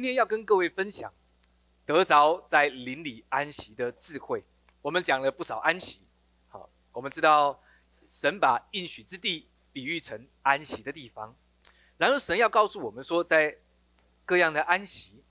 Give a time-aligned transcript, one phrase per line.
[0.00, 1.12] 今天要跟各位分享
[1.84, 4.42] 得着在林里安息的智慧。
[4.80, 6.00] 我们讲了不少安息，
[6.48, 7.62] 好，我们知道
[8.06, 11.36] 神把应许之地比喻成安息的地方，
[11.98, 13.58] 然后神要告诉我们说，在
[14.24, 15.22] 各样的安息，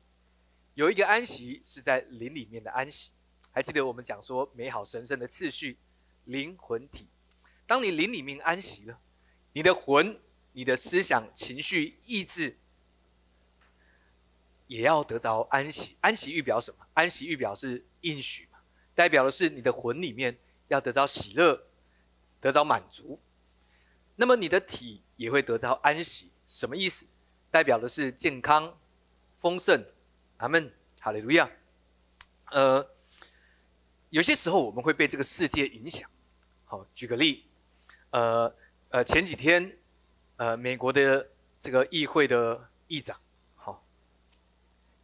[0.76, 3.14] 有一个安息是在灵里面的安息。
[3.52, 5.80] 还记得我们讲说美好神圣的次序，
[6.26, 7.08] 灵魂体。
[7.66, 9.00] 当你灵里面安息了，
[9.52, 10.20] 你的魂、
[10.52, 12.56] 你的思想、情绪、意志。
[14.70, 16.86] 也要得着安息，安息预表什么？
[16.94, 18.60] 安息预表是应许嘛，
[18.94, 20.38] 代表的是你的魂里面
[20.68, 21.60] 要得着喜乐，
[22.40, 23.20] 得着满足。
[24.16, 27.08] 那么你的体也会得着安息，什么意思？
[27.50, 28.78] 代表的是健康、
[29.40, 29.84] 丰盛。
[30.38, 31.50] 阿门，哈利路亚。
[32.52, 32.88] 呃，
[34.12, 36.08] 有些时候我们会被这个世界影响。
[36.66, 37.44] 好，举个例，
[38.12, 38.56] 呃
[38.90, 39.76] 呃，前几天，
[40.36, 41.28] 呃，美国的
[41.60, 43.20] 这个议会的议长。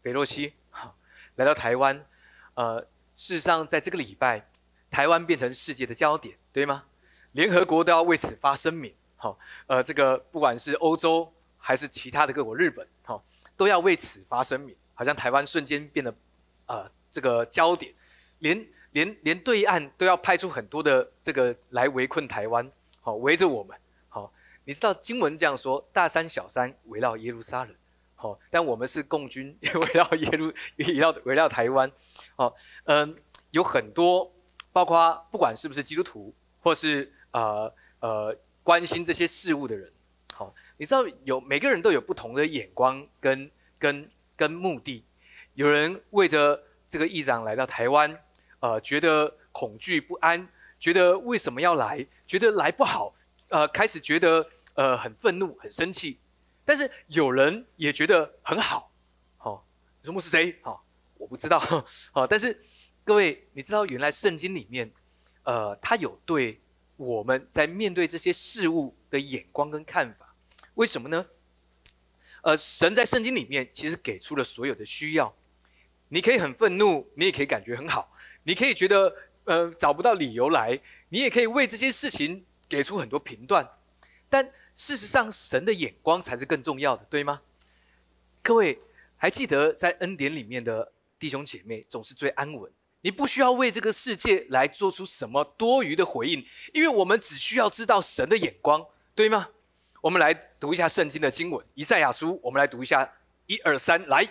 [0.05, 0.95] 北洛西，好，
[1.37, 2.05] 来到台湾，
[2.53, 2.79] 呃，
[3.15, 4.47] 事实上，在这个礼拜，
[4.91, 6.85] 台湾变成世界的焦点，对吗？
[7.31, 13.25] 联合国都要为此发声明，好，呃，这个不管是欧洲还是其他的各国，日本，好，
[13.57, 16.13] 都要为此发声明，好像台湾瞬间变得，
[16.67, 17.91] 呃，这个焦点，
[18.37, 23.75] 连连连对岸都要派出很多的这个来围困台湾，好，围着我们，
[24.09, 24.31] 好，
[24.65, 27.75] 你知道经文这样说，大山小山围绕耶路撒冷。
[28.25, 31.91] 哦，但我们是共军， 围绕耶路，围绕围绕台湾。
[32.35, 33.15] 好，嗯，
[33.51, 34.31] 有很多，
[34.71, 39.91] 包括不管是不是基督徒，或是呃呃关心这些事物的人。
[40.33, 45.03] 好，你知道有每个人都有不同的眼光跟跟跟目的。
[45.53, 48.19] 有人为着这个议长来到台湾，
[48.59, 50.47] 呃，觉得恐惧不安，
[50.79, 53.13] 觉得为什么要来，觉得来不好，
[53.49, 56.17] 呃，开始觉得呃很愤怒，很生气。
[56.65, 58.91] 但是有人也觉得很好，
[59.37, 59.63] 好，
[60.01, 60.57] 你说牧师谁？
[60.63, 60.83] 好，
[61.15, 61.59] 我不知道，
[62.11, 62.59] 好，但是
[63.03, 64.91] 各位，你知道原来圣经里面，
[65.43, 66.59] 呃，他有对
[66.97, 70.33] 我们在面对这些事物的眼光跟看法，
[70.73, 71.23] 为什么呢？
[72.41, 75.31] 呃，神在圣经里面其实给出了所有的需要，
[76.07, 78.11] 你可以很愤怒，你也可以感觉很好，
[78.41, 83.69] 你可以觉得呃找不到理由来，你也可以为这些事情给出很多评断，
[84.27, 84.51] 但。
[84.75, 87.41] 事实上，神的眼光才是更重要的，对吗？
[88.41, 88.77] 各位
[89.15, 92.69] 还记得在恩典里面的弟兄姐妹总是最安稳。
[93.01, 99.49] 你不需要为这个世界来做出什么多余的回应，因为我们只需要知道神的眼光，对吗？
[100.01, 102.39] 我们来读一下圣经的经文，以赛亚书。
[102.43, 103.09] 我们来读一下，
[103.45, 104.27] 一二三，来，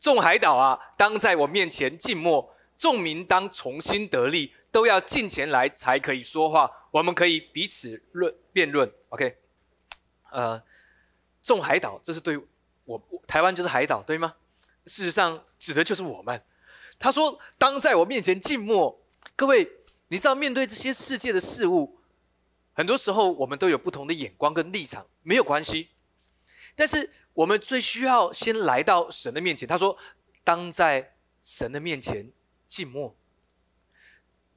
[0.00, 6.70] 众海岛啊，当在我面前静默；众民当重新得力，都要进前来才可以说话。
[6.90, 9.36] 我们可以彼此论辩论，OK。
[10.34, 10.60] 呃，
[11.44, 12.36] 众海岛，这是对
[12.84, 14.34] 我台湾就是海岛，对吗？
[14.84, 16.42] 事实上，指的就是我们。
[16.98, 19.00] 他说：“当在我面前静默。”
[19.36, 19.70] 各位，
[20.08, 22.00] 你知道面对这些世界的事物，
[22.72, 25.90] 很多时候我们都有不同的眼光跟立场，没有关系。
[26.74, 29.68] 但是我们最需要先来到神的面前。
[29.68, 29.96] 他说
[30.42, 31.14] ：“当在
[31.44, 32.32] 神的面前
[32.66, 33.14] 静默。”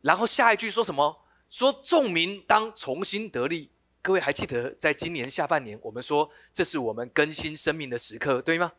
[0.02, 1.22] 然后下一句说什么？
[1.52, 3.70] 说众民当重新得力。
[4.08, 8.72] 各位还记得，在今年下半年，我们说这是我们更新生命的时刻，对吗？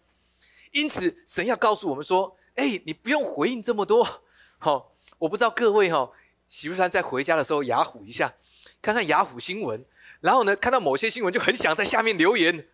[0.71, 4.23] 因此，神要告诉我们说：“哎，你不用回应这么多。”
[4.57, 6.11] 好，我不知道各位哈，
[6.49, 8.33] 喜不喜欢在回家的时候雅虎一下，
[8.81, 9.85] 看看雅虎新闻，
[10.23, 12.67] 然后呢，看到某些新闻就很想在下面留言。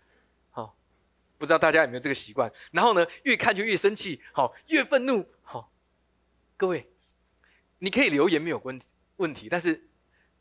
[0.53, 0.77] 好，
[1.37, 2.49] 不知道大家有没有这个习惯？
[2.71, 5.27] 然后呢，越看就越生气，好，越愤怒。
[5.43, 5.73] 好，
[6.57, 6.89] 各位，
[7.81, 8.81] 你可以留言没有问
[9.17, 9.89] 问题，但是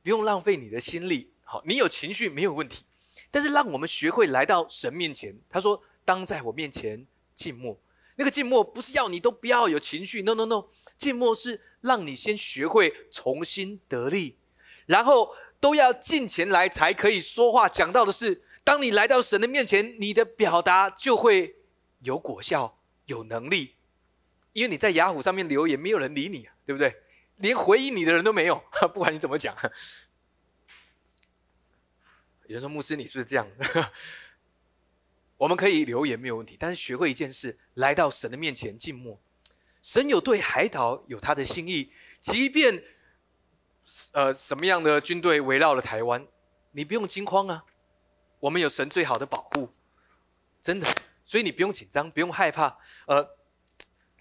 [0.04, 1.33] 不用浪费你的心力。
[1.54, 2.84] 好，你有情绪没有问题，
[3.30, 5.38] 但是让我们学会来到神面前。
[5.48, 7.06] 他说：“当在我面前
[7.36, 7.80] 静默。”
[8.18, 10.66] 那个静默不是要你都不要有情绪，no no no，
[10.98, 14.36] 静默是让你先学会重新得力，
[14.88, 17.70] 然后都要进前来才可以说话。
[17.70, 21.58] 讲到的是，当你来到神的面前，你的表达就会
[22.02, 23.76] 有果效、有能力，
[24.54, 26.96] 因为你在雅虎上面留言，没有人理你，对不对？
[27.38, 28.64] 连回应你的人都没有，
[28.94, 29.56] 不管你怎么讲。
[32.48, 33.48] 有人说：“牧师，你是不是这样？
[35.38, 39.20] 我们可以留言没有问题，但是学会一件事，来到神的面前静默。
[39.82, 42.84] 神有对海岛有他的心意，即便
[44.12, 46.26] 呃什么样的军队围绕了台湾，
[46.72, 47.66] 你不用惊慌啊。
[48.40, 49.74] 我们有神最好的保护，
[50.62, 50.88] 真的，
[51.26, 52.78] 所以你不用紧张，不用害怕。
[53.08, 53.26] 呃，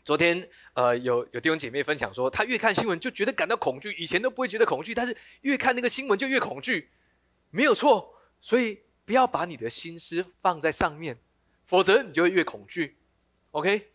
[0.04, 6.90] 昨天呃有有弟兄姐妹分享说，他越看新闻就觉得感到恐惧，以前都不会觉得恐惧，但是越看那个新闻就越恐惧。”
[7.54, 11.18] 没有错，所以不要把你的心思放在上面，
[11.66, 12.96] 否则你就会越恐惧。
[13.50, 13.90] OK，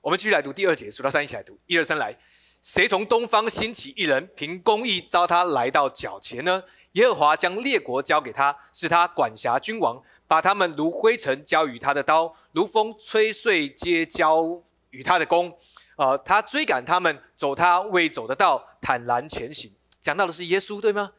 [0.00, 2.16] 我们继续来读第二节，数到三一起来读，一二三来。
[2.62, 6.62] 谁从东方兴起一人，凭公义招他来到脚前呢？
[6.92, 15.52] 耶和华将列国交给他，是他管辖君王，把他们如灰尘交与他的刀，如风吹碎皆交与他的弓。
[15.96, 19.74] 啊，他追赶他们，走他未走的道，坦然前行。
[20.00, 21.12] 讲到的是耶稣，对吗？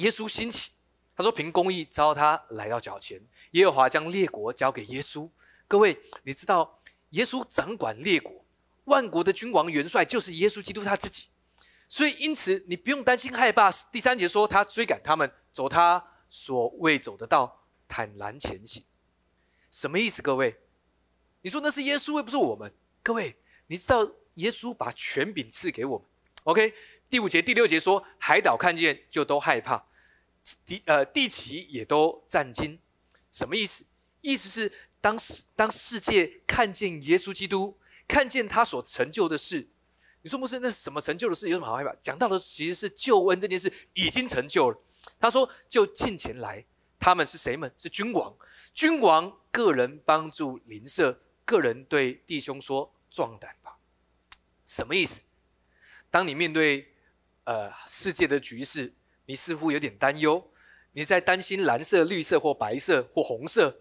[0.00, 0.70] 耶稣兴起，
[1.16, 3.20] 他说凭公义招他来到脚前。
[3.52, 5.28] 耶和华将列国交给耶稣。
[5.68, 8.44] 各位，你知道耶稣掌管列国。
[8.84, 11.28] 万国的君王元帅就是耶稣基督他自己，
[11.88, 13.70] 所以因此你不用担心害怕。
[13.92, 18.84] 第三节说他追赶他们，走他所未走的道，坦然前行。
[19.70, 20.22] 什么意思？
[20.22, 20.58] 各位，
[21.42, 22.72] 你说那是耶稣，又不是我们。
[23.02, 23.36] 各位，
[23.68, 26.06] 你知道耶稣把权柄赐给我们。
[26.44, 26.74] OK，
[27.08, 29.86] 第五节、第六节说海岛看见就都害怕，
[30.64, 32.78] 地呃地旗也都战惊。
[33.32, 33.84] 什么意思？
[34.20, 37.76] 意思是当世当世界看见耶稣基督。
[38.08, 39.68] 看见他所成就的事，
[40.22, 41.48] 你说不是那什么成就的事？
[41.48, 41.94] 有什么好害怕？
[42.02, 44.76] 讲到的其实是救恩这件事已经成就了。
[45.20, 46.66] 他说：“就近前来，
[46.98, 47.72] 他们是谁们？
[47.78, 48.36] 是君王。
[48.74, 53.78] 君王个人帮助邻舍，个人对弟兄说：壮胆吧。
[54.66, 55.20] 什么意思？
[56.10, 56.92] 当你面对
[57.44, 58.92] 呃世界的局势，
[59.30, 60.50] 你似乎有点担忧，
[60.90, 63.78] 你在担心蓝色、绿色或白色或红色。”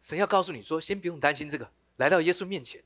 [0.00, 2.80] 神要告诉你说：“先不用担心这个，来到耶稣面前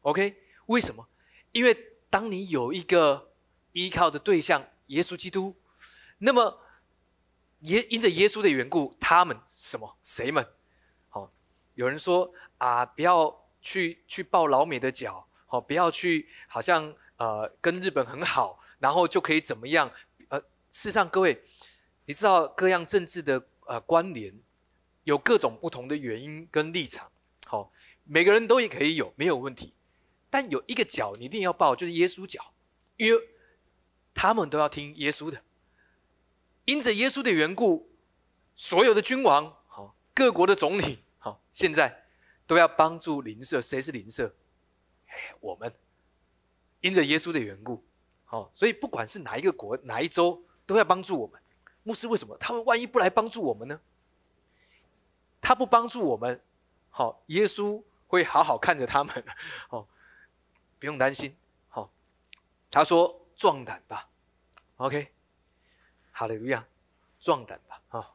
[0.00, 0.34] ，OK？
[0.66, 1.06] 为什么？
[1.52, 3.30] 因为当你有一个
[3.70, 5.54] 依靠的对象，耶稣基督，
[6.18, 6.58] 那么
[7.60, 10.44] 耶因着耶稣的缘故，他们什么谁们？
[11.08, 11.30] 好，
[11.76, 19.90] 有人说啊，不要去去抱老美的脚，好，不要去好像呃跟日本很好，然后就可以怎么样？
[20.28, 20.38] 呃，
[20.70, 21.42] 事实上，各位，
[22.04, 24.34] 你知道各样政治的呃关联。”
[25.06, 27.08] 有各种不同的原因跟立场，
[27.46, 27.70] 好，
[28.02, 29.72] 每个人都也可以有，没有问题。
[30.28, 32.52] 但有一个角你一定要抱，就是耶稣角，
[32.96, 33.28] 因为
[34.12, 35.40] 他们都要听耶稣的。
[36.64, 37.88] 因着耶稣的缘故，
[38.56, 42.02] 所有的君王，好，各国的总理，好，现在
[42.44, 43.60] 都要帮助邻舍。
[43.60, 44.34] 谁是邻舍？
[45.06, 45.72] 哎，我们。
[46.80, 47.85] 因着耶稣的缘故，
[48.26, 51.40] 好，所以不管是哪一个国、哪一州，都要帮助我们。
[51.82, 52.36] 牧师为什么？
[52.38, 53.80] 他们万一不来帮助我们呢？
[55.40, 56.42] 他不帮助我们，
[56.90, 59.24] 好，耶稣会好好看着他们，
[59.68, 59.88] 好，
[60.80, 61.36] 不用担心，
[61.68, 61.92] 好。
[62.68, 64.10] 他说：“壮胆吧
[64.78, 65.12] ，OK，
[66.10, 66.66] 好的，路亚，
[67.20, 68.14] 壮胆吧，啊，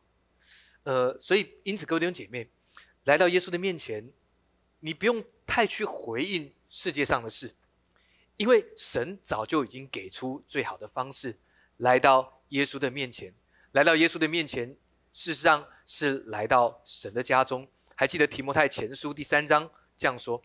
[0.84, 2.50] 呃，所以因此，各位弟兄姐妹，
[3.06, 4.12] 来到耶稣的面前，
[4.82, 7.56] 你不用太去回应世界上的事，
[8.42, 11.38] 因为神早就已经给出最好的方式，
[11.78, 13.32] 来到耶稣的面前，
[13.74, 14.76] 来到耶稣的面前。”
[15.14, 17.68] 事实上是来到神的家中。
[17.94, 20.42] 还记得提摩太前书第三章这样说：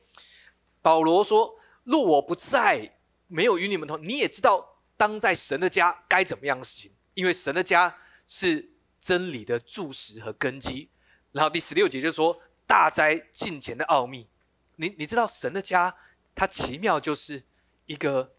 [0.82, 2.98] 保罗说：“若我不在，
[3.28, 7.96] 没有与你们同，你也知道当在神的家该怎么样的事情，因为神的家
[8.26, 10.90] 是真理的柱石和根基。”
[11.32, 12.38] 然后第十六节就说
[12.68, 14.28] ：“大灾近前的奥秘！
[14.74, 15.96] 你你知道神的家，
[16.34, 17.42] 它奇妙就是
[17.86, 18.34] 一个，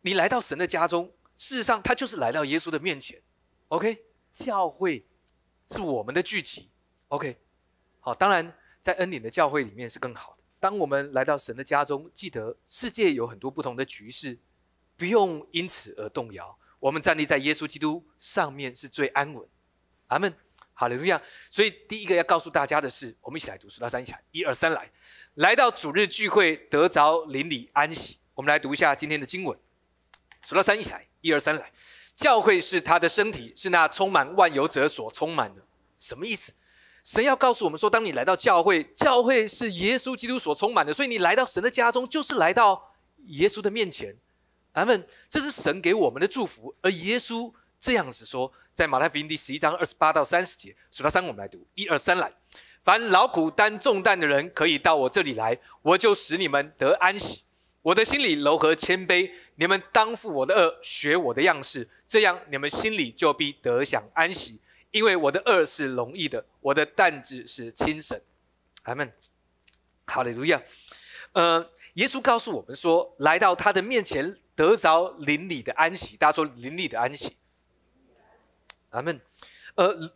[0.00, 3.22] 你来到神的家中，事实上他就是来到耶稣的面前。
[3.68, 5.06] OK，教会。
[5.72, 6.68] 是我们的聚集
[7.10, 7.38] ，OK，
[8.00, 10.42] 好，当然在恩典的教会里面是更好的。
[10.58, 14.36] 当我们来到神的家中，记得世界有很多不同的局势，
[14.96, 16.58] 不用因此而动摇。
[16.80, 19.48] 我们站立在耶稣基督上面是最安稳。
[20.08, 20.34] 阿门，
[20.74, 21.22] 好利路亚。
[21.52, 24.90] 所以第一个要告诉大家的是，我们一起来读数到三一起来，一二三来，
[25.34, 28.18] 来到主日聚会得着邻里安息。
[28.40, 29.54] 我们来读一下今天的经文，
[30.46, 31.70] 数到三一起来，一二三来。
[32.14, 35.60] 教会是他的身体，是那充满万有者所充满的。
[35.98, 36.54] 什么意思？
[37.04, 42.94] 神要告诉我们说，当你来到教会，教会是耶稣基督所充满的，所以你来到神的家中，就是来到
[43.26, 44.16] 耶稣的面前。
[44.72, 45.06] 阿门。
[45.28, 46.74] 这是神给我们的祝福。
[46.80, 52.32] 而耶稣这样子说，在马太福音第十一章二十八到三十节，数到三，我们来读，一二三来。
[52.82, 57.42] 凡劳苦担重担的人，可以到我这里来，我就使你们得安息。
[57.82, 64.60] 我的心里柔和谦卑，你们当负我的恶，学我的样式，这样你们心里就必得享安息。
[64.90, 68.20] 因为我的恶是容易的，我的担子是轻省。
[68.82, 69.10] 阿门。
[70.06, 70.60] 哈利路亚。
[71.32, 76.16] 呃，耶稣告诉我们说，来到他的面前得着邻里的安息。
[76.16, 77.36] 大家说邻里的安息。
[78.90, 79.20] 阿门。
[79.76, 80.12] 呃，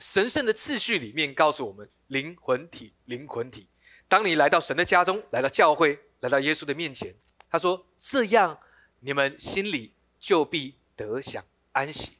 [0.00, 3.68] 神圣的次序里面告诉我们，灵魂体，灵魂体。
[4.08, 5.98] 当你来到神的家中，来到教会。
[6.20, 7.14] 来到耶稣的面前，
[7.50, 8.58] 他说：“这样
[9.00, 12.12] 你们心里就必得享安息，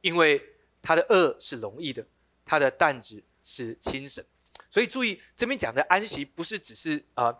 [0.00, 2.06] 因为他的恶是容易的，
[2.44, 4.24] 他的担子是轻省。”
[4.70, 7.36] 所以注意这边讲的安息，不是只是啊，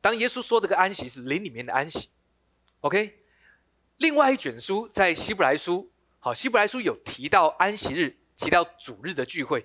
[0.00, 2.08] 当耶稣说这个安息是灵里面的安息
[2.80, 3.20] ，OK。
[3.98, 9.64] 另外一卷书在希伯来书，好，希伯来书有提到安息日，提到主日的聚会。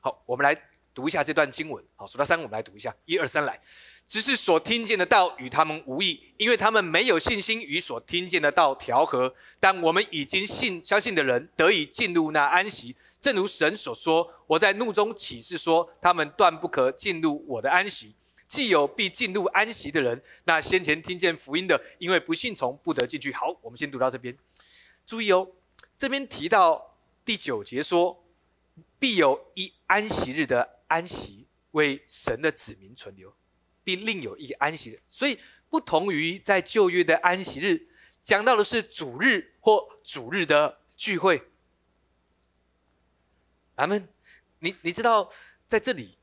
[0.00, 0.60] 好，我们来
[0.94, 1.82] 读一下这段经文。
[1.96, 3.60] 好，数到三，我们来读一下，一二三，来。
[4.08, 9.34] 只是所听见的道与他们无异，因为他们没有信心与所听见的道调和。
[9.58, 18.14] 但我们已经信相信的人得以进入那安息，正如神所说：“我在怒中起誓说，他们断不可进入我的安息。”
[18.46, 23.32] 既有必进入安息的人，那先前听见福音的，因为不信从，不得进去。
[23.32, 24.36] 好，我们先读到这边。
[25.06, 25.48] 注意哦，
[25.96, 26.94] 这边提到
[27.24, 28.22] 第九节说，
[28.98, 33.34] 必有一安息日的安息为神的子民存留，
[33.82, 35.02] 并另有一个安息日。
[35.08, 35.38] 所以，
[35.70, 37.88] 不同于在旧约的安息日，
[38.22, 41.50] 讲到的是主日或主日的聚会。
[43.76, 44.06] 阿门。
[44.58, 45.32] 你你知道
[45.66, 46.18] 在这里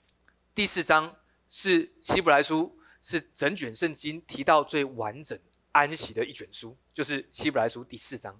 [0.53, 1.15] 第四章。
[1.51, 5.35] 是希伯来书，是整卷圣经提到最完整
[5.71, 8.39] 安息的一卷书，就是希伯来书第四章。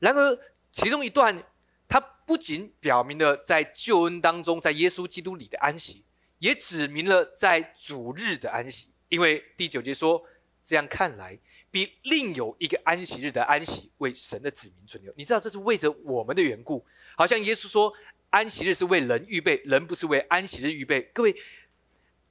[0.00, 0.38] 然而，
[0.70, 1.42] 其中一段，
[1.88, 6.04] 它不仅表明了在救恩当中，在耶稣基督里的安息，
[6.38, 8.88] 也指明了在主日的安息。
[9.08, 10.24] 因为第九节说
[10.64, 11.38] ：“这样看来，
[11.70, 16.84] 比另有一个安息日的安息为神的子民存留。”你知道，这是为着我们的缘故。
[17.16, 17.92] 好像耶稣说
[18.30, 21.34] ：“安息日是为人预备，人不是为安息日预备。”各位。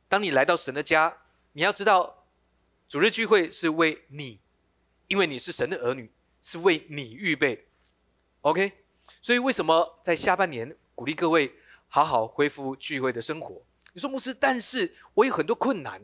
[0.08, 1.18] 当你来到神的家，
[1.54, 2.28] 你要知道，
[2.88, 4.40] 主日聚会是为你，
[5.08, 6.12] 因为你是神的儿女，
[6.44, 7.66] 是为你预备。
[8.42, 8.72] OK，
[9.26, 11.52] 所以为什么在下半年鼓励各位
[11.88, 13.66] 好好恢复聚会的生活？
[13.94, 16.00] 你说牧师，但是我有很多困难，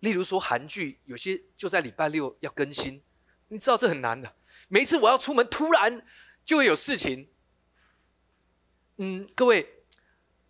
[0.00, 3.00] 例如说韩剧有些就在礼拜六要更新，
[3.46, 4.34] 你知道这很难的。
[4.66, 6.04] 每一次我要出门，突然
[6.44, 7.28] 就会有事情。
[8.96, 9.76] 嗯，各位。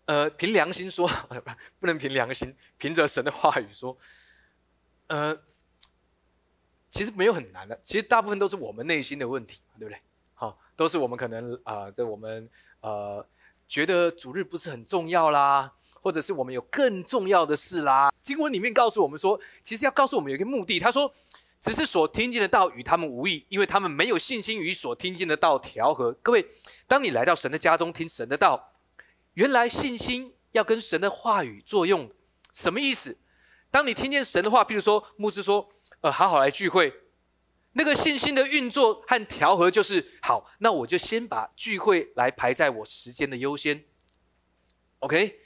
[0.06, 1.06] 呃，凭良心说，
[1.78, 3.96] 不能凭良心，凭着神的话语说，
[5.08, 5.38] 呃，
[6.88, 10.00] 其实没有很难的，其实大部分都是我们内心的问题，对不对？
[10.80, 12.48] 都是我们可能啊，在我们
[12.80, 13.22] 呃
[13.68, 15.70] 觉得主日不是很重要啦，
[16.00, 18.10] 或者是我们有更重要的事啦。
[18.22, 21.12] 经文里面告诉我们说，其实要告诉我们有一个目的，他说，
[21.60, 26.12] 只是所听见的道与他们无异，因为他们没有信心与所听见的道调和。
[26.22, 26.46] 各位，
[26.86, 28.72] 当你来到神的家中听神的道。
[29.34, 32.10] 原来信心要跟神的话语作用，
[32.54, 33.18] 什么意思？
[33.70, 35.68] 当你听见神的话，比如说牧师说
[36.00, 36.94] ：“呃，好好来聚会。”
[37.72, 40.50] 那个信心的运作和调和就是好。
[40.58, 43.84] 那我就先把聚会来排在我时间的优先。
[44.98, 45.40] OK，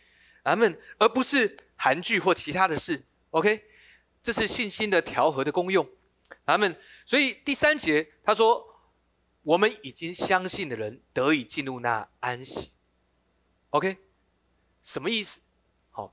[0.44, 0.80] 阿门。
[0.98, 3.04] 而不是韩剧或其他的事。
[3.30, 3.64] OK，
[4.22, 5.88] 这是信心的调和的功用。
[6.46, 6.76] 阿门。
[7.06, 8.80] 所以第三节他说
[9.42, 12.72] ：“我们已经相信的人得以进入那安息。”
[13.70, 13.98] OK，
[14.82, 15.40] 什么意思？
[15.90, 16.12] 好，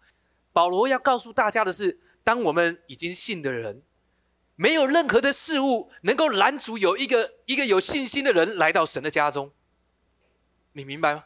[0.52, 3.84] 保罗要告诉大家的是，当我们已经信的人，
[4.62, 9.52] 没有任何的事物能够拦阻有一个一个有信心的人来到神的家中。
[10.74, 11.24] 你明白吗？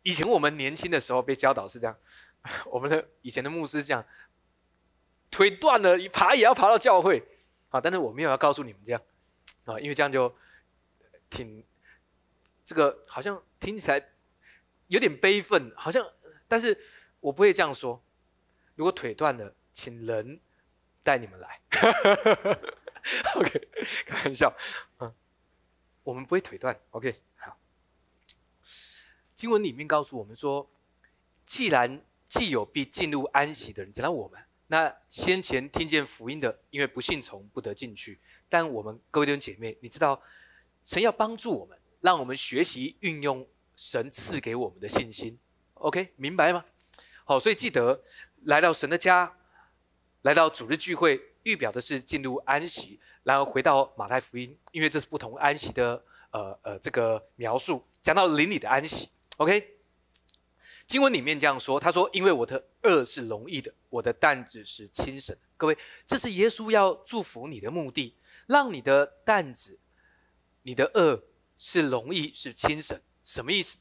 [0.00, 1.94] 以前我们年轻的时候被教导是这样，
[2.72, 4.02] 我们的以前的牧师讲，
[5.30, 7.22] 腿断了爬也要爬到教会。
[7.68, 9.02] 啊，但是我没有要告诉你们这样，
[9.66, 10.34] 啊，因为这样就
[11.28, 11.62] 挺。
[12.64, 14.02] 这个好像听起来
[14.86, 16.10] 有点悲愤，好像，
[16.48, 16.80] 但是
[17.20, 18.02] 我不会这样说。
[18.76, 20.40] 如果腿断了，请人
[21.02, 21.60] 带你们来。
[23.36, 23.68] OK，
[24.06, 24.54] 开玩笑，
[24.98, 25.12] 嗯，
[26.02, 26.78] 我们不会腿断。
[26.90, 27.56] OK，好。
[29.34, 30.70] 经文里面告诉我们说，
[31.46, 38.20] 既然既有必进入安息的人，讲到我们，那先前听见福音的，因为不信从，不得进去。
[38.48, 40.22] 但我们各位弟兄姐妹，你知道，
[40.84, 41.78] 神要帮助我们。
[42.02, 45.38] 让我们学习运用神赐给我们的信心
[45.74, 46.64] ，OK，明白吗？
[47.26, 48.02] 好，所以记得
[48.44, 49.36] 来到神的家，
[50.22, 59.76] 来到主日聚会，预表的是进入安息，然后回到马太福音，因为这是不同安息的呃呃这个描述，讲到邻里的安息，OK。
[60.86, 69.78] 经文里面这样说，他说：“因为我的恶是容易的，我的担子是轻省。”各位，这是耶稣要祝福你的目的，让你的担子、
[70.62, 71.24] 你的恶。
[71.62, 73.76] 是容易是轻省，什么意思？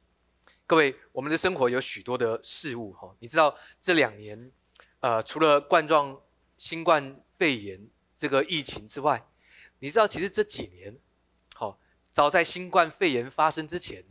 [0.68, 4.52] 各位，我们的生活有许多的事物哈，你知道这两年，
[5.00, 6.22] 呃，除了冠状
[6.60, 9.26] 新冠肺炎这个疫情之外，
[9.80, 10.96] 你知道其实这几年，
[11.56, 11.80] 好，
[12.12, 14.04] 早在新冠肺炎发生之前，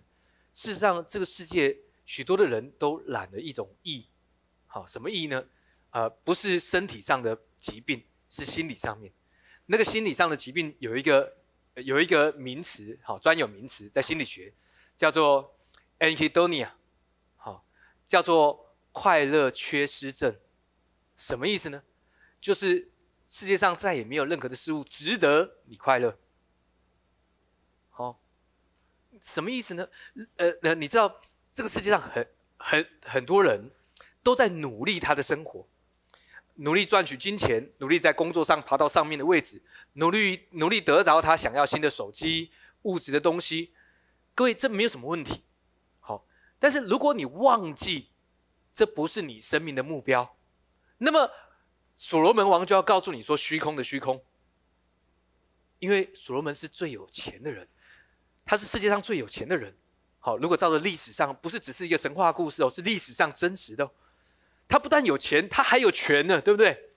[0.52, 4.05] 事实上这个世界许多的人都染了一种疫，
[4.67, 5.45] 好，什么疫呢？
[5.90, 9.12] 呃，不是身体上的疾病，是心理上面，
[9.67, 11.38] 那个心理上的疾病有一个。
[11.85, 14.52] 有一个名词，好专有名词，在心理学
[14.97, 15.57] 叫做
[16.00, 16.71] anhedonia，
[17.37, 17.64] 好，
[18.09, 20.37] 叫做快乐缺失症。
[21.17, 21.85] 什么意思呢？
[22.49, 22.88] 就是
[23.28, 26.19] 世界上再也没有任何的事物值得你快乐。
[27.90, 28.19] 好，
[29.21, 29.87] 什么意思呢？
[30.37, 31.21] 呃呃，你知道
[31.52, 32.26] 这个世界上很
[32.57, 33.71] 很很多人
[34.23, 35.69] 都在努力他的生活。
[36.55, 39.61] 努力赚取金钱，努力在工作上爬到上面的位置，
[39.93, 42.50] 努力努力得着他想要新的手机、
[42.85, 43.75] 物质的东西。
[44.35, 45.43] 各位，这没有什么问题。
[46.00, 46.25] 好，
[46.59, 48.09] 但是如果你忘记
[48.73, 50.35] 这不是你生命的目标，
[50.97, 51.31] 那么
[51.99, 54.23] 所罗门王就要告诉你说：虚空的虚空。
[55.81, 57.69] 因为所罗门是最有钱的人，
[58.45, 59.76] 他是世界上最有钱的人。
[60.19, 63.88] 好，如果照着历史上，不是只是一个神话故事哦，是历史上真实的。
[64.69, 66.90] 他不但有钱，他还有权呢，对不对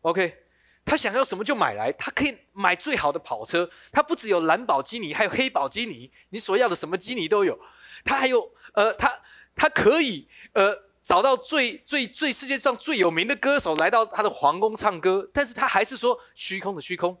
[0.00, 0.44] ？OK，
[0.84, 3.70] 他想要什么就买来，他可以买最好的跑车。
[3.92, 7.60] 他不只有蓝宝基尼，还有黑宝基尼，你所要的什么基尼都有。
[8.04, 9.20] 他还有呃，他
[9.54, 17.16] 他可以呃找到最最最世界上最有名的歌手来到他的皇宫唱歌，但是他还是说虚空的虚空。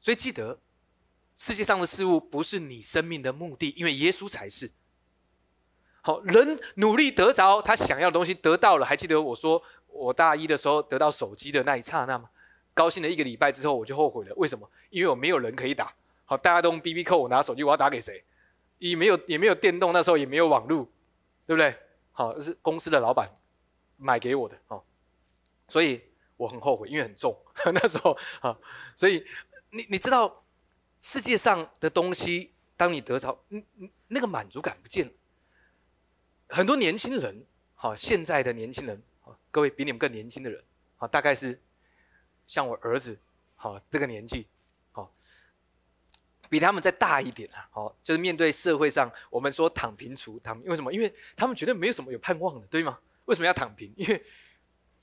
[0.00, 0.58] 所以记得，
[1.36, 4.70] 世界上的事物不是你生命的目的，因为耶稣才是。
[6.00, 8.86] 好，人努力得着他想要的东西，得到了。
[8.86, 12.30] 还记得我说我大一的时候得到手机的那一刹那吗？
[12.72, 14.32] 高兴了一个礼拜之后，我就后悔了。
[14.36, 14.70] 为什么？
[14.90, 15.92] 因为我没有人可以打。
[16.24, 18.22] 好，大家都用 BB 扣，我拿手机，我要打给谁？
[18.78, 20.88] 也没有也没有电动，那时候也没有网络，
[21.44, 21.76] 对不对？
[22.18, 23.30] 好，是公司的老板
[23.96, 24.60] 买给我的。
[24.66, 24.82] 哦，
[25.68, 26.02] 所以
[26.36, 27.32] 我很后悔，因为很重
[27.72, 28.58] 那时候啊。
[28.96, 29.24] 所以
[29.70, 30.42] 你你知道
[30.98, 35.12] 世界上的东西，当你得着，嗯嗯，那个满足感不见了。
[36.48, 37.46] 很多年轻人，
[37.76, 40.60] 好，现在的年轻人，好，各位比你们更年轻的人，
[40.96, 41.62] 好，大概是
[42.48, 43.16] 像我儿子，
[43.54, 44.48] 好，这个年纪，
[46.48, 50.92] 比他们再大一点啊，好，就是面对社会上，我们说躺平族，他们因为什么？
[50.92, 52.98] 因为他们觉得没有什么有盼望的，对吗？
[53.26, 53.92] 为什么要躺平？
[53.96, 54.24] 因为，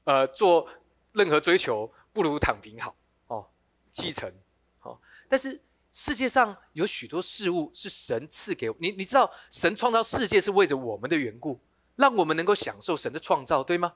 [0.04, 0.68] 呃，做
[1.14, 2.96] 任何追求不如躺平好，
[3.28, 3.48] 哦，
[3.92, 4.32] 继承，
[4.80, 5.62] 好，但是。
[5.98, 11.58] 世界上有许多事物是神赐给你，你知道神创造世界是为着我们的缘故，
[11.96, 13.94] 让我们能够享受神的创造，对吗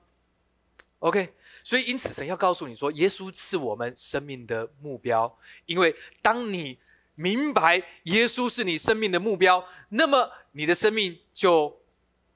[0.99, 6.79] ？OK，所以因此神要告诉你说，耶稣是我们生命的目标，因为当你
[7.19, 11.81] 明白耶稣是你生命的目标，那么你的生命就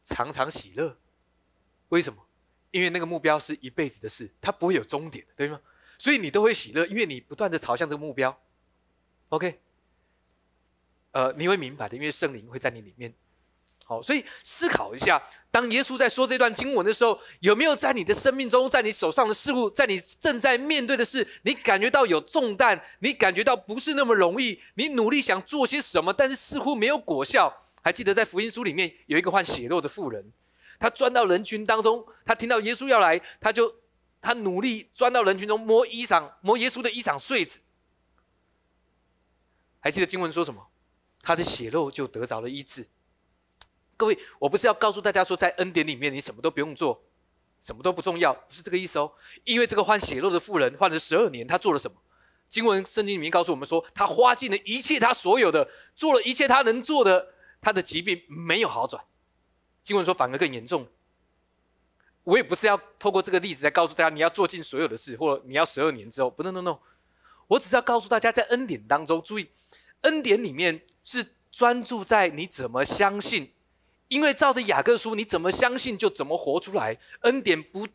[0.04, 0.98] 常常喜乐。
[1.88, 2.22] 为什么？
[2.72, 5.62] 因为那个目标是一辈子的事，它不会有终点，对吗？
[5.98, 8.38] 所以你都会喜乐，因为你不断的朝向这个目标。
[9.30, 9.62] OK，
[11.12, 13.14] 呃，你会明白的，因为圣灵会在你里面。
[13.86, 27.54] 好，所以思考一下，当耶稣在说这段经文的时候，有没有在你的生命中，在你手上的事物，在你正在面对的事，你感觉到有重担，你感觉到不是那么容易，你努力想做些什么，但是似乎没有果效。
[27.82, 30.32] 还记得在福音书里面有一个患血肉的妇人，
[30.80, 33.76] 她钻到人群当中，她听到耶稣要来，她就
[34.22, 37.60] 她努力钻到人群中摸衣裳，摸耶稣的衣裳穗子。
[39.82, 40.68] 还记得经文说什么？
[41.26, 42.86] 他的血肉就得着了医治。
[43.96, 47.04] 各位，我不是要告诉大家说，在恩典里面你什么都不用做，
[47.62, 49.12] 什么都不重要，不是这个意思哦。
[49.44, 51.98] 因为这个患血肉的妇人患了十二年，他做了什么？
[52.50, 59.04] 经文圣经里面告诉我们说，他花尽了一切他所有的，做了一切他能做的，他的疾病没有好转。
[59.82, 60.88] 经文说反而更严重。
[62.24, 66.80] 我也不是要透过这个例子来告诉大家你要做尽所有的事，或者你要十二年之后，不，no no no。
[67.48, 69.50] 我只是要告诉大家，在恩典当中注意。
[70.02, 73.53] 恩典里面是专注在你怎么相信，
[74.14, 76.96] 因为照着雅各书，你怎么相信就怎么活出来。
[77.22, 77.88] 恩典不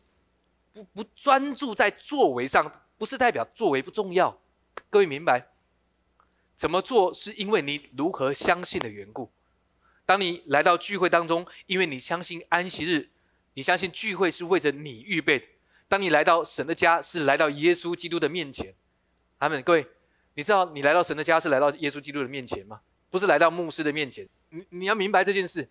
[0.73, 4.37] 不不专注在作为上，不是代表作为不重要。
[4.89, 5.47] 各位明白？
[6.57, 9.31] 怎么做是因为你如何相信的缘故。
[10.05, 13.07] 当你来到聚会当中，因为你相信安息日，
[13.53, 15.45] 你相信聚会是为着你预备的。
[15.87, 18.73] 当你来到神的家，是来到耶稣基督的面前。
[19.37, 19.87] 阿门，各位。
[20.33, 22.81] 你知道你来到神的家是来到耶稣基督的面前吗？
[23.09, 24.27] 不是来到牧师的面前。
[24.49, 25.67] 你你要明白这件事，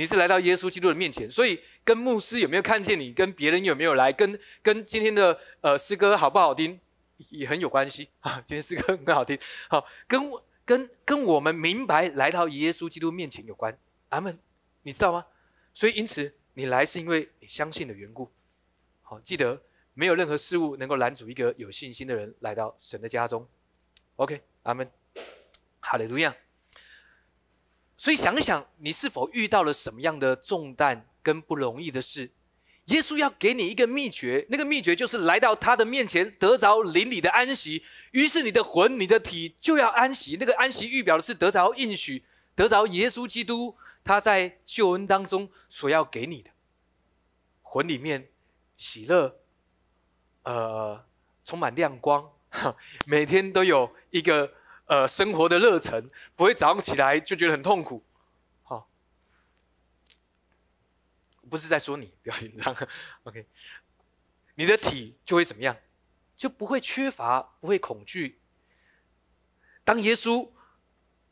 [0.00, 1.30] 你是来到耶稣基督的面前。
[1.30, 6.80] 所以跟牧师有没有看见你，跟别人有没有来，跟跟今天的呃诗歌好不好听
[7.28, 8.40] 也很有关系 啊。
[8.42, 10.18] 今天诗歌很好听，好跟
[10.64, 13.76] 跟跟我们明白来到耶稣基督面前有关。
[14.08, 14.38] 阿门，
[14.84, 15.26] 你知道吗？
[15.74, 18.30] 所以因此你来是因为你相信的缘故。
[19.02, 19.60] 好，记得
[19.92, 23.46] 没有任何事物能够拦阻一个有信心的人来到神的家中。
[24.16, 24.90] OK，阿门，
[25.80, 26.34] 哈利路亚。
[28.00, 32.30] 所以想一想，你是否遇到了什么样的重担跟不容易的事？
[32.86, 37.84] 耶稣要给你一个秘诀，那个秘诀就是来到他的面前，得着灵里的安息。
[38.12, 40.38] 于是你的魂、你的体就要安息。
[40.40, 46.48] 那个安息预表的是得着应许，得着耶稣基督他在救恩当中所要给你的
[47.60, 48.30] 魂里面
[48.78, 49.36] 喜乐，
[50.44, 51.04] 呃，
[51.44, 52.32] 充满亮光，
[53.04, 54.54] 每天都有一个
[54.90, 58.02] 呃生活的热忱，不会早上起来就觉得很痛苦。
[58.64, 58.90] 好，
[61.48, 62.76] 不是在说你，不要紧张。
[63.22, 63.46] OK，
[64.56, 65.76] 你的体就会怎么样？
[66.36, 68.40] 就不会缺乏，不会恐惧。
[69.84, 70.50] 当耶稣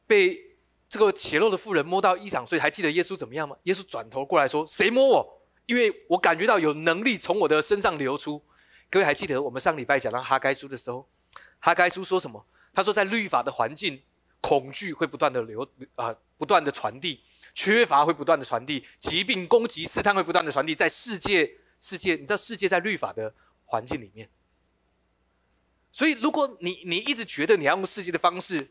[0.07, 0.57] 被
[0.89, 3.57] 这个血肉的妇人摸到衣裳，所以还记得耶稣怎么样吗？
[3.65, 5.43] 耶稣转头过来说：“谁摸我？
[5.67, 8.41] 因为我感觉到有能力从我的身上流出。”
[8.89, 11.09] 各位还记得我们上礼拜讲到哈该书的时候，
[11.59, 12.47] 哈该书说什么？
[12.75, 14.03] 他说，在律法的环境，
[14.41, 17.23] 恐惧会不断的流啊，不断的传递，
[17.55, 24.29] 缺乏会不断的传递，疾病攻击试探会不断的传递，在世界世界，你知道世界在律法的环境里面。
[25.91, 28.71] 所以，如果你你一直觉得你要用世界的方式，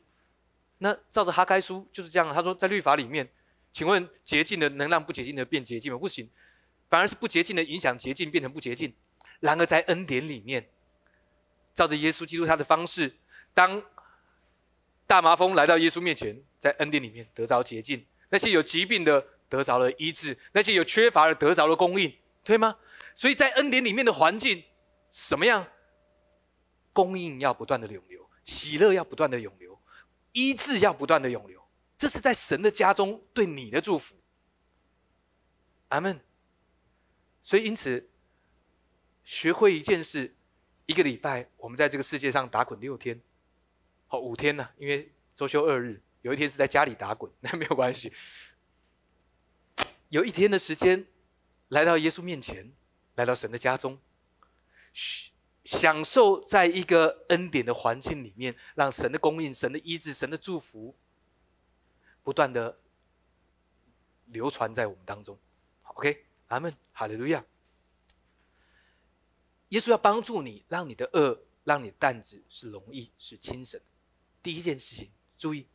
[0.77, 2.33] 那照着哈该书就是这样。
[2.33, 3.27] 他说，在律法里面，
[3.73, 5.97] 请问洁净的能让不洁净的变洁净吗？
[5.97, 6.29] 不行，
[6.89, 8.93] 反而是不洁净的影响洁净，变成不洁净。
[9.39, 10.69] 然而在恩典里面，
[11.73, 13.17] 照着耶稣基督他的方式，
[13.57, 13.83] 当
[15.07, 22.77] 大麻风来到耶稣面前，在恩典里面得着洁净；那些有疾病的得着了医治；那些有缺乏的得着了供应，对吗？
[23.15, 24.63] 所以在恩典里面的环境
[25.09, 25.67] 什么样？
[26.93, 29.81] 供应要不断的涌流，喜乐要不断的涌流，
[30.33, 31.67] 医治要不断的涌流，
[31.97, 34.15] 这是在神的家中对你的祝福。
[35.87, 36.21] 阿门。
[37.41, 38.07] 所以因此。
[39.23, 40.37] 学会一件事，
[40.85, 43.21] 一个礼拜，我们在这个世界上打滚六天，
[44.07, 48.11] 好五天呢，因为周休二日，有一天是在家里打滚， 那没有关系。
[50.09, 51.05] 有一天的时间，
[51.67, 52.71] 来到耶稣面前，
[53.15, 53.99] 来到神的家中，
[55.65, 60.95] 享受在一个恩典的环境里面，让神的供应、神的医治、神的祝福，
[62.23, 62.79] 不断的
[64.27, 65.37] 流传在我们当中。
[65.83, 67.43] OK，阿门，哈利路亚。
[69.69, 73.81] 耶稣要帮助你，让你的恶，让你的担子是容易，是轻省。
[74.47, 75.67] 第一件事情，注意，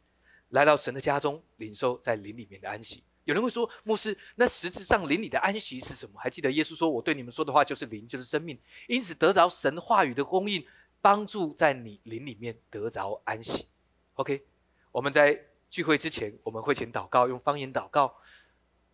[0.48, 3.04] 来到神的家中，领受在灵里面的安息。
[3.24, 6.18] 有人会说，牧师，那实质上灵里的安息是什么？
[6.18, 8.58] 还记得耶稣说：“我对你们说的话就是灵，就是生命。”
[8.88, 10.66] 因此，得着神话语的供应，
[11.02, 13.68] 帮助在你灵里面得着安息。
[14.14, 14.42] OK，
[14.90, 18.16] 我们在聚会之前，我们会前祷告，用方言祷告，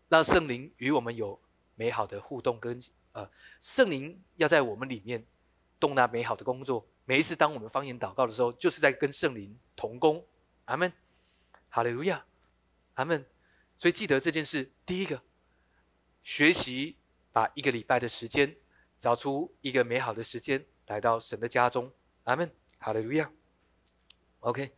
[0.09, 1.41] 让圣灵与我们有
[1.77, 2.83] 美好的互动跟。
[3.13, 5.25] 呃，圣灵要在我们里面
[5.79, 6.85] 动那美好的工作。
[7.09, 10.23] 每一次当我们方言祷告的时候，就是在跟圣灵同工。
[10.67, 10.93] 阿门，
[11.71, 12.23] 哈利路亚，
[12.97, 13.25] 阿门。
[13.79, 15.23] 所以记得这件事，第一个，
[16.23, 16.99] 学习
[17.33, 18.55] 把一个礼拜的时间
[18.99, 21.91] 找出一个美好的时间来到神的家中。
[22.25, 23.33] 阿门，哈利路亚。
[24.41, 24.77] OK，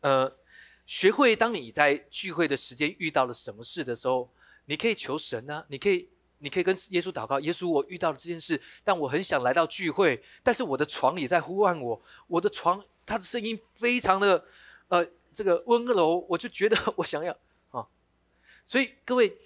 [0.00, 0.36] 呃，
[0.84, 6.10] 学会当你在聚会的时间遇到了什么事的时候，你可以求神呢，你可以。
[6.40, 14.44] 你可以跟耶稣祷告，耶稣，我遇到了这件事，但我很想来到聚会，但是我的床也在呼唤我，我的床，他的声音非常的，
[14.88, 17.36] 呃，这个温柔，我就觉得我想要
[17.70, 17.86] 啊，
[18.64, 19.38] 所以各位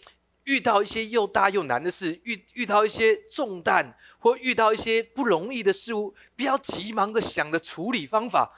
[0.45, 8.53] 遇到一些又大又难的事，遇遇到一些重担，或遇到一些不容易的事物，不要急忙的想着处理方法，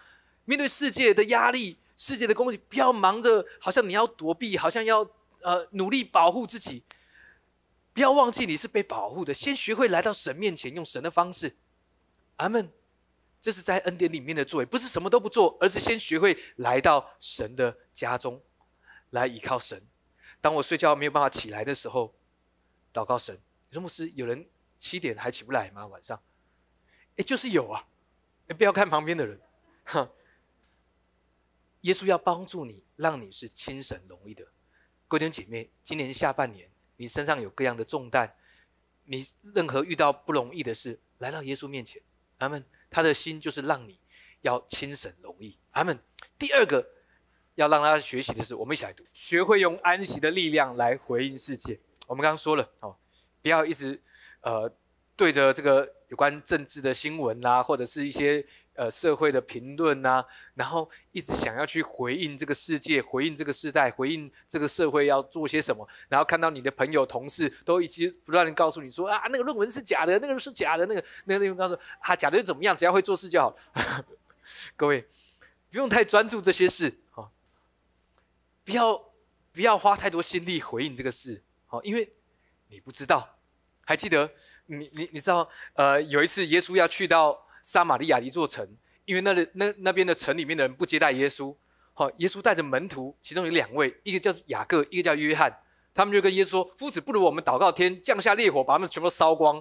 [0.45, 5.09] 面对世界的压力，世界的攻击，不要忙着好像你要躲避，好像要
[5.43, 6.83] 呃努力保护自己。
[7.95, 11.57] 不要忘记你是被保护的，先学会来到神面前，用神的方式。
[12.37, 12.71] 阿门。
[13.41, 18.43] 这是在恩典里面的作为，不是什么都不做，而是先学会来到神的家中，
[19.11, 19.87] 来依靠神。
[20.41, 22.15] 当我睡觉没有办法起来的时候，
[22.91, 23.39] 祷告神。
[23.69, 25.87] 你说牧师，有人七点还起不来吗？
[25.87, 26.19] 晚上？
[27.17, 27.87] 哎，就是有啊。
[28.49, 29.39] 哎，不要看旁边的人。
[29.85, 30.11] 哈。
[31.83, 34.43] 耶稣要帮助你，让你是轻省容易的。
[35.07, 36.67] 各位弟兄姐妹，今年下半年。
[36.97, 38.35] 你身上有各样的重担，
[39.05, 42.03] 你任何遇到不容易的事，来到耶稣面前，
[42.39, 42.65] 阿门。
[42.91, 43.99] 他的心就是让你
[44.43, 45.99] 要轻省容易，阿门。
[46.39, 46.87] 第二个
[47.57, 51.79] 要让他学习的是，我们一起来读，学会用安息的力量来回应世界。
[52.07, 52.97] 我们刚刚说了哦，
[53.43, 54.01] 不要一直
[54.41, 54.73] 呃
[55.17, 58.47] 对着这个有关政治的新闻啦，或者是一些。
[58.77, 65.89] 呃，社会的评论呐，然后一直想要去回应这个世界，回应这个时代，回应这个社会要做些什么。
[66.09, 72.77] 然后看到你的朋友、同事都一直不断的告诉你说啊，那个论文是假的，那个是假的，那个那个内容告诉啊，假的又怎么样？
[72.77, 73.57] 只要会做事就好。
[74.75, 75.07] 各位
[75.71, 77.31] 不用太专注这些事啊，
[78.65, 79.01] 不要
[79.53, 82.13] 不要花太多心力回应这个事好，因为
[82.71, 83.39] 你不知道。
[83.85, 84.29] 还记得
[84.67, 87.44] 你你你知道呃，有一次耶稣要去到。
[87.65, 88.69] 撒玛利亚一座城，
[89.07, 91.57] 因为那里那那边的城里面的人不接待耶稣，
[91.95, 95.51] 好，耶稣带着门徒，其中有两位，一个叫雅各，一个叫约翰，
[95.95, 99.57] 他们就跟耶稣说：“夫子，不如我们祷告天降下烈火，把他们全部烧光。”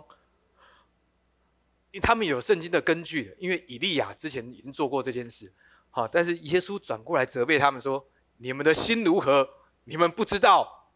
[1.91, 5.53] 因为他们有圣经的根据的，因为以利亚之前已经做过这件事。
[5.89, 8.05] 好，但是耶稣转过来责备他们说
[8.37, 9.47] ：“你们的心如何？
[9.85, 10.91] 你们不知道。”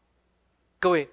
[0.78, 1.10] 各位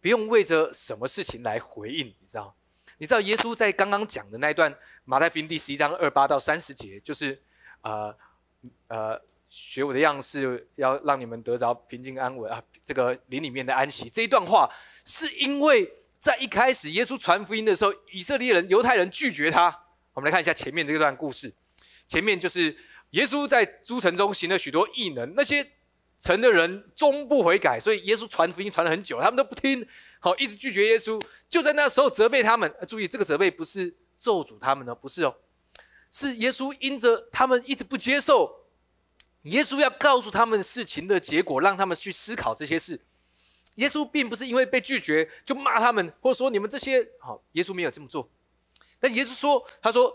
[0.00, 2.54] 不用为着什么事情来回应，你知道？
[2.98, 4.72] 你知道耶稣在刚刚讲的那一段
[5.04, 7.40] 马太福音第十一章二八到三十节，就是
[7.82, 8.14] 呃
[8.88, 9.20] 呃。
[9.50, 12.62] 学我的样式，要让你们得着平静安稳啊！
[12.84, 14.70] 这个林里面的安息，这一段话
[15.06, 19.74] 是因为在一开始耶稣传福音的时候，以色列人、犹太人拒绝他。
[20.12, 21.50] 我们来看一下前面这段故事。
[22.06, 22.76] 前面就是
[23.12, 25.66] 耶稣在诸城中行了许多异能，那些
[26.20, 29.86] 城的人终不悔改，所以耶稣传福音传了很久，他们都不听，
[30.20, 31.22] 好，一直拒绝耶稣。
[31.48, 32.74] 就在那时候责备他们。
[32.86, 35.34] 注意，这个责备不是咒诅他们呢，不是哦，
[36.10, 38.66] 是耶稣因着他们一直不接受。
[39.42, 43.00] 耶稣要告诉他们事情的结果，让他们去思考这些事。
[43.76, 47.40] 耶稣并不是因为被拒绝就骂他们，或者说你们这些好。
[47.52, 48.28] 耶稣没有这么做。
[48.98, 50.12] 但耶稣说：“他说，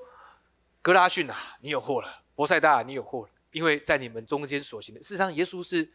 [0.81, 5.01] 格拉逊啊，你有祸了；博塞大，你有祸了，因为在你们中间所行的。
[5.01, 5.89] 事实上，耶稣是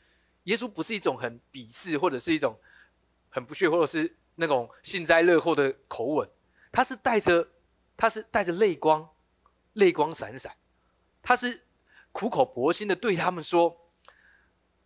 [0.45, 2.59] 耶稣，不是一种很鄙视或者是一种
[3.29, 6.27] 很不屑，或者是那种幸灾乐祸的口吻。
[6.73, 7.47] 他是带着
[7.97, 9.07] 他是带着泪光，
[9.75, 10.57] 泪光闪闪，
[11.23, 11.65] 他是。”
[12.11, 13.79] 苦口婆心的对他们说：“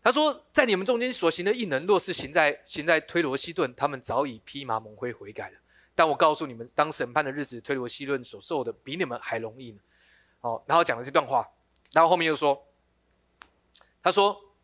[0.02, 5.56] 他说，在你们中间所行的异能，若是行在行在推罗西顿，他们早已披麻蒙灰悔改了。
[5.94, 9.78] 但我告诉你们，当审判的日子，推罗西顿所受的比你们还容易呢。”
[10.40, 11.48] 好，然后讲了这段话，
[11.92, 12.66] 然后后面又说
[14.02, 14.55] ：“他说，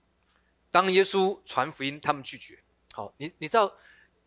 [0.71, 2.59] 当耶稣传福音，他们拒绝。
[2.93, 3.73] 好，你你知道，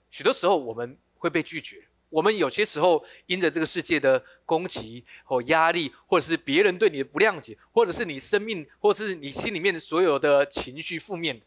[0.09, 11.41] 许多时候我们会被拒绝。”我们有些时候因着这个世界的攻击或压力，或者是别人对你的不谅解，或者是你生命，或者是你心里面的所有的情绪负面，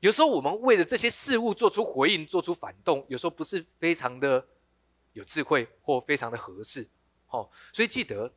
[0.00, 4.46] 有时候我们为了这些事物做出回应，做出反动，有时候不是非常的
[5.14, 6.86] 有智慧或非常的合适。
[7.26, 8.30] 好，所以记得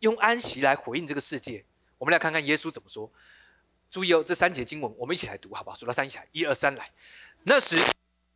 [0.00, 1.64] 用安息来回应这个世界。
[1.96, 3.10] 我们来看看耶稣怎么说。
[3.88, 5.76] 注意哦，这三节经文我们一起来读，好不好？
[5.76, 6.90] 数到三一起来，一二三，来。
[7.44, 7.78] 那时。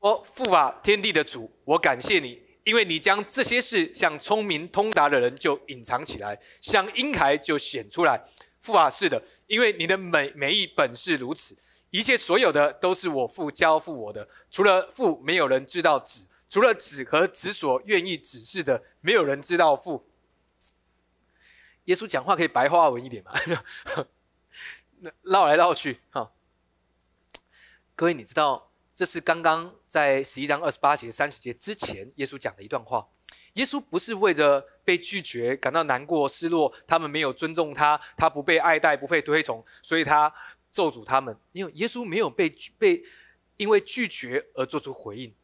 [0.00, 8.22] 我父啊，天地的主，我感谢你，因为你将这些事向聪明通达的人就隐藏起来，向婴孩就显出来。
[8.60, 11.56] 父啊，是的，因为你的美美意本是如此，
[11.88, 20.06] 一切所有的都是我父交付我的，除了父，没有人知道子；除了子和子所愿意指示的，没有人知道父。
[21.84, 23.32] 耶稣讲话可以白话文一点吗？
[25.00, 26.32] 那绕来绕去，哈，
[27.94, 28.70] 各位，你知道？
[28.94, 33.08] 这是刚刚在十一章二十八节、三十节之前，耶稣讲的一段话。
[33.54, 40.32] 耶稣不是为着被拒绝感到难过、失落，他们没有尊重他，他不被爱戴、不被推崇，所以他
[40.72, 41.36] 咒诅他们。
[41.52, 43.04] 因为耶稣没有被被
[43.56, 45.34] 因为拒绝而做出回应。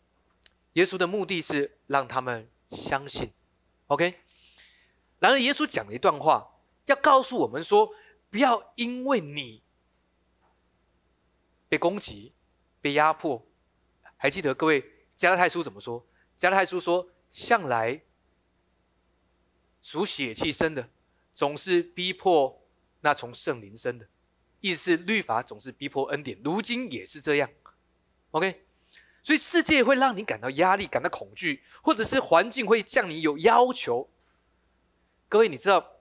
[0.74, 3.33] 耶稣的目的是让他们相信。
[3.88, 4.14] OK。
[5.20, 6.50] 然而，耶稣讲了一段话，
[6.87, 7.94] 要告诉我们说：
[8.28, 9.62] 不要因为你
[11.68, 12.33] 被攻击。
[12.83, 13.46] 被压迫，
[14.16, 14.83] 还记得各位
[15.14, 16.02] 加拉太书怎么说？
[16.38, 18.00] 加拉太书说：“向来
[19.83, 20.88] 属血气生的，
[21.35, 22.62] 总是逼迫
[23.02, 24.09] 那从圣灵生的。”
[24.61, 27.50] 意思是律法总是逼迫恩典，如今也是这样。
[28.30, 28.64] OK，
[29.22, 34.09] 所以世界会让你感到压力、感到恐惧，或者是环境会向你有要求。
[35.31, 35.93] 各位，你知道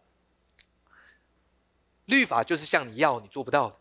[2.06, 3.76] 律法就是向你要你做不到的，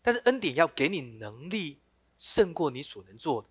[0.00, 1.80] 但是恩典要给你能力。
[2.24, 3.48] 胜过你所能做的。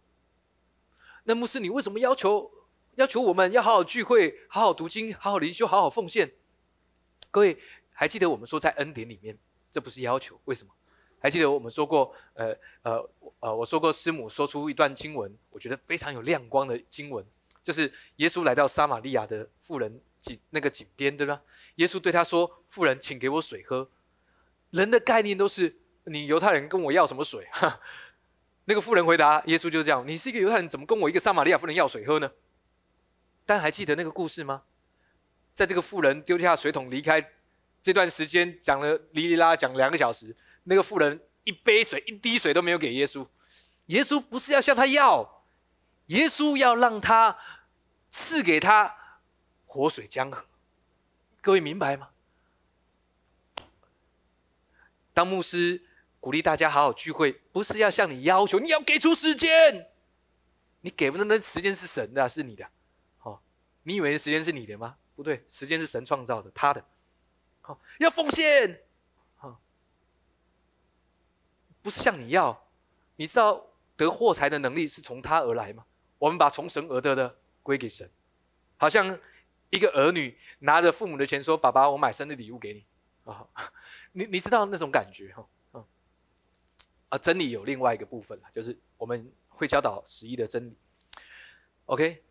[1.26, 2.50] 那牧师，你为什么要求
[2.96, 6.32] 要求我们要好好聚会、好好读经、好好灵修、好好奉献？
[7.30, 7.60] 各位
[7.92, 9.38] 还记得我们说在恩典里面，
[9.70, 10.74] 这不是要求，为什么？
[11.20, 13.10] 还记得我们说过，呃呃
[13.42, 17.26] 呃，我说过师母说出一段经文，我觉得非常有亮光的经文，
[17.62, 21.42] 就是耶稣来到撒玛利亚的妇人井那个井边，对吧？
[21.76, 23.90] 耶稣对他说：“妇人，请给我水喝。”
[24.72, 27.48] 人的概念都是你犹太人跟我要什么水？
[28.66, 32.32] 那个妇人回答耶稣就是这样：“你是一个犹太人，怎么跟我一个撒玛利亚妇人要水喝呢？”
[33.46, 34.64] 但还记得那个故事吗？
[35.54, 37.22] 在这个妇人丢下水桶离开
[37.82, 43.28] 这段时间，讲了哩哩啦讲两个小时，那个妇人一杯水、一滴水都没有给耶稣。
[43.88, 45.44] 耶稣不是要向他要，
[46.06, 47.38] 耶稣要让他
[48.10, 48.96] 赐给他
[49.72, 50.44] 活水江河。
[51.40, 52.10] 各位明白吗？
[55.14, 55.82] 当牧师。
[56.20, 59.90] 鼓励大家好好聚会，不是要向你要求，你要给出时间。
[60.82, 62.64] 你给不的那时间是神的，是你的。
[63.18, 63.42] 好，
[63.82, 64.98] 你以为时间是你的吗？
[65.16, 66.86] 不对，时间是神创造的，他的。
[67.62, 68.84] 好，要奉献。
[69.38, 69.60] 好，
[71.82, 72.68] 不是向你要。
[73.16, 75.84] 你知道得货财的能力是从他而来吗？
[76.20, 78.08] 我们把从神而得的归给神，
[78.78, 79.18] 好像
[79.72, 82.86] 一个儿女拿着父母的钱说：“爸爸，我买生日礼物给你。”
[83.26, 83.48] 啊，
[84.14, 85.48] 你你知道那种感觉哈？
[85.74, 85.86] 嗯，
[87.10, 90.78] 啊，真理有另外一个部分，就是我们会教导十一的真理。
[91.86, 92.24] OK，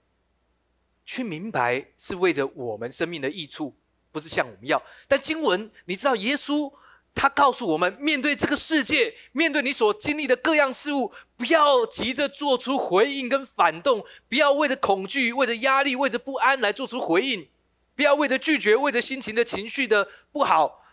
[1.04, 3.76] 去明白是为着我们生命的益处，
[4.12, 4.82] 不是向我们要。
[5.08, 6.72] 但经文，你知道耶稣。
[7.14, 17.48] 他告诉我们：面对这个世界，面对你所经历的各样事物，不要急着做出回应跟反动，不要为着恐惧、为着压力、为着不安来做出回应，
[17.94, 20.84] 不要为着拒绝、为着心情的情绪的不好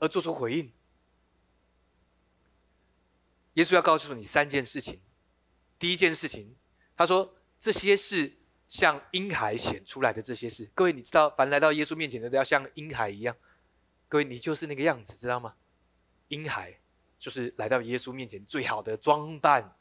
[0.00, 0.70] 而做出回应。
[3.54, 5.00] 耶稣要告诉你三件事情。
[5.78, 6.56] 第一件事情，
[6.96, 8.36] 他说：“这些是
[8.68, 13.34] 像婴孩显出来的这些事。”各位，你知道，凡来到耶稣面前的，都要像婴孩一样。
[14.14, 15.56] 各位，你就是那个样子，知道吗？
[16.28, 16.72] 婴孩
[17.18, 19.76] 就是来到耶稣面前最好的装扮。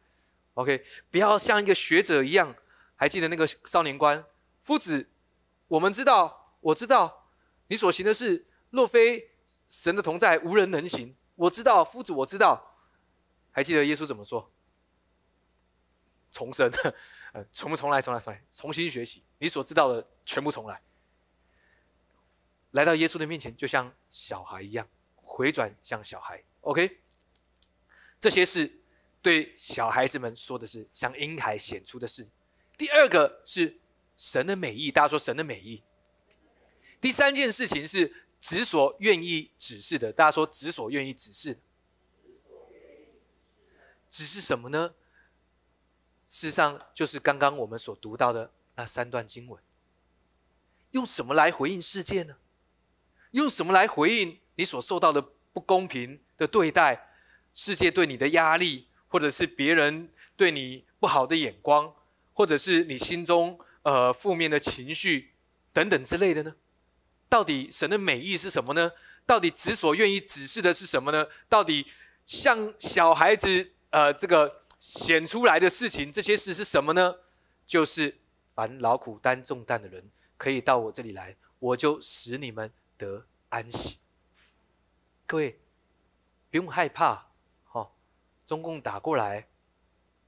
[0.55, 2.55] OK，不要像一个学者一样。
[2.95, 4.25] 还记得那个少年官
[4.63, 5.07] 夫子？
[5.67, 7.27] 我们知道，我知道，
[7.67, 9.29] 你所行的事，若非
[9.69, 11.15] 神的同在，无人能行。
[11.35, 12.79] 我知道，夫子，我知道。
[13.51, 14.51] 还记得耶稣怎么说？
[16.31, 16.71] 重生，
[17.33, 18.01] 呃，重不重来？
[18.01, 19.23] 重来，重来，重新学习。
[19.37, 20.81] 你所知道的全部重来。
[22.73, 26.43] 来到耶稣的面前，就像小孩一样，回转向小孩。
[26.61, 26.99] OK，
[28.19, 28.81] 这些是
[29.21, 32.27] 对小孩子们说的是像婴孩显出的事。
[32.77, 33.79] 第二个是
[34.17, 35.81] 神的美意，大家说神的美意。
[36.99, 41.59] 第三件事情是子所愿意指示的，大家说子所愿意指示的。
[44.09, 44.93] 指示什么呢？
[46.27, 49.61] 事实上就是刚刚我们所读到的那三段经文。
[50.91, 52.37] 用什么来回应世界呢？
[53.33, 57.09] 用什么来回应你所受到的不公平的对待？
[57.53, 61.93] 世界对你的压力，或者是别人对你不好的眼光，
[62.33, 65.33] 或者是你心中呃负面的情绪
[65.71, 66.55] 等等之类的呢？
[67.29, 68.91] 到底神的美意是什么呢？
[69.25, 71.27] 到底子所愿意指示的是什么呢？
[71.47, 71.85] 到底
[72.25, 77.15] 像小孩子呃这个显出来的事情，这些事是什么呢？
[77.65, 78.17] 就是
[78.55, 80.03] 凡劳苦担重担的人，
[80.37, 82.71] 可以到我这里来，我就使你们。
[83.03, 83.97] 得安息，
[85.25, 85.59] 各位
[86.49, 87.27] 不用害怕，
[87.65, 87.91] 哈，
[88.47, 89.45] 中共打过来，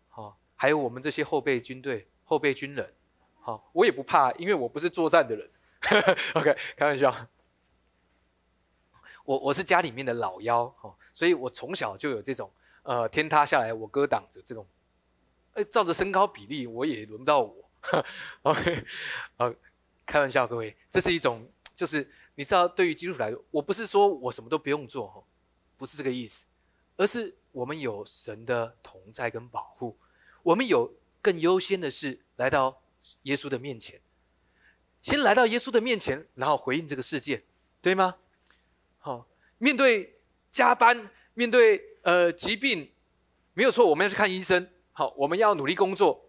[0.09, 2.93] 好，还有我们这些后备军队、后备军人，
[3.39, 5.49] 好，我也不怕，因为我不是作战的人。
[6.35, 7.15] OK，开玩笑，
[9.23, 12.51] 我我是家里面的老幺，哈，所以我从小就有这种，
[12.83, 14.67] 呃，天塌下来我哥挡着这种，
[15.53, 17.55] 哎，照着身高比例，我也轮不到我。
[18.43, 18.85] OK，
[19.37, 19.55] 呃，
[20.05, 22.11] 开玩笑，各位，这是一种，就是。
[22.35, 25.25] 你知道，对于基督徒来说，我不是说我什么都不用做，
[25.77, 26.45] 不是这个意思，
[26.97, 29.97] 而是我们有神的同在跟保护，
[30.43, 32.81] 我们有更优先的是来到
[33.23, 34.01] 耶稣的面前，
[35.01, 37.43] 先来到耶稣的面前，然后回应这个世界，
[37.81, 38.17] 对吗？
[38.99, 39.25] 好，
[39.57, 40.17] 面对
[40.51, 42.91] 加班，面对呃疾病，
[43.53, 46.25] 没有错，我们要去看医生，好，我们要努力工作，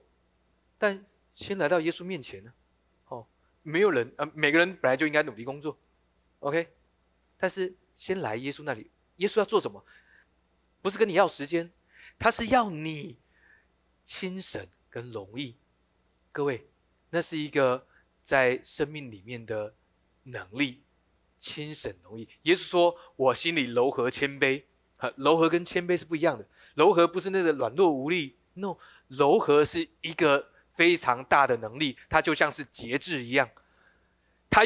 [0.78, 2.52] 但先来到耶稣面前呢，
[3.08, 3.26] 哦，
[3.62, 5.76] 没有人，呃，每个人本来就应该努力工作。
[6.46, 6.68] OK，
[7.36, 9.84] 但是先来耶稣那里，耶稣要做什么？
[10.80, 11.72] 不是跟你要时间，
[12.20, 13.18] 他是要你
[14.04, 15.56] 亲神跟容易。
[16.30, 16.68] 各位，
[17.10, 17.84] 那是一个
[18.22, 19.74] 在生命里面的
[20.22, 20.84] 能力，
[21.36, 22.28] 亲神容易。
[22.42, 24.62] 耶稣说：“我心里柔和谦卑。”
[24.98, 26.46] 啊，柔和跟谦卑是不一样的。
[26.74, 28.76] 柔和不是那个软弱无力，no，
[29.08, 33.50] 柔和是一个非常大的能力，它就像是节制一样，
[34.48, 34.64] 它。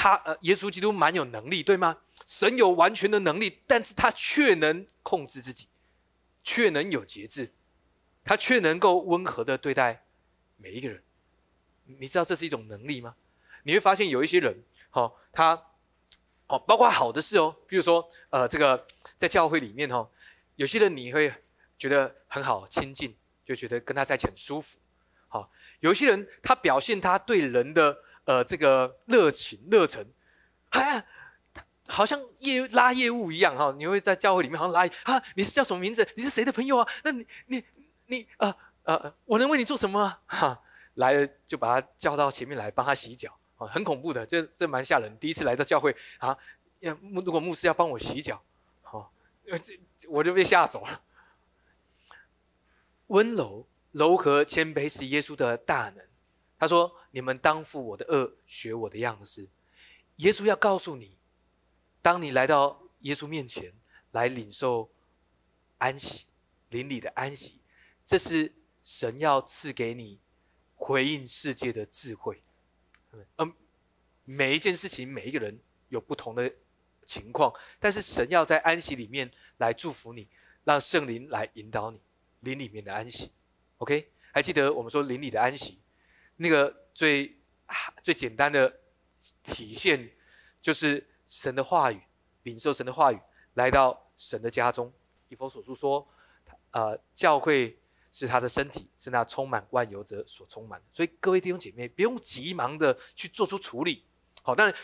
[0.00, 1.98] 他呃，耶稣基督蛮有能力，对吗？
[2.24, 5.66] 神有完全的能力，但是他却能控制自己，
[6.44, 7.52] 却能有节制，
[8.24, 10.04] 他却能够温和的对待
[10.56, 11.02] 每一个人。
[11.86, 13.16] 你知道这是一种能力吗？
[13.64, 15.60] 你会发现有一些人，哈，他
[16.46, 20.08] 哦，包括好的事哦，比如说呃，这个在教会里面哈，
[20.54, 21.34] 有些人你会
[21.76, 24.78] 觉得很好亲近，就觉得跟他在一起很舒服。
[25.26, 25.50] 好，
[25.80, 28.04] 有些人他表现他对人的。
[28.28, 30.06] 呃，这个热情、热忱，
[30.68, 31.02] 哎，
[31.86, 33.74] 好像业拉业务一样哈。
[33.78, 36.06] 你会在教会里面好像拉啊，你是叫什么名字？
[36.14, 36.86] 你是谁的朋友啊？
[37.02, 37.64] 那你、你、
[38.04, 40.14] 你呃呃，我能为你做什么？
[40.28, 40.60] 哈，
[40.96, 45.18] 来了就把他叫到前面来帮他洗脚啊，很恐怖的，这这蛮吓人。
[45.18, 46.36] 第一次来到教会啊，
[46.80, 48.42] 要如果牧师要帮我洗脚，
[48.82, 49.10] 好，
[49.46, 51.00] 这我就被吓走了。
[53.06, 56.04] 温柔、柔和、谦卑是耶稣的大能。
[56.58, 59.48] 他说：“你们当负我的恶，学我的样式。”
[60.16, 61.16] 耶稣要告诉你，
[62.02, 63.72] 当你来到耶稣面前，
[64.10, 64.90] 来领受
[65.78, 66.26] 安息，
[66.70, 67.60] 邻里的安息，
[68.04, 68.52] 这是
[68.84, 70.18] 神要赐给你
[70.74, 72.42] 回应世界的智慧。
[73.36, 73.54] 嗯，
[74.24, 76.52] 每一件事情，每一个人有不同的
[77.06, 80.28] 情况，但是神要在安息里面来祝福你，
[80.64, 82.00] 让圣灵来引导你
[82.40, 83.30] 灵里面的安息。
[83.78, 85.78] OK，还记得我们说灵里的安息，
[86.36, 87.38] 那个最
[88.02, 88.80] 最简单的
[89.44, 90.10] 体现
[90.60, 92.00] 就是神的话语，
[92.42, 93.20] 领受神的话语，
[93.54, 94.92] 来到神的家中。
[95.28, 96.08] 以佛所述说，
[96.72, 97.78] 呃，教会。
[98.10, 100.86] 是他的身体，是那充满万有者所充满的。
[100.94, 104.02] 所以各位弟兄姐妹，不用急忙的去做出处理。
[104.42, 104.74] 好，当然，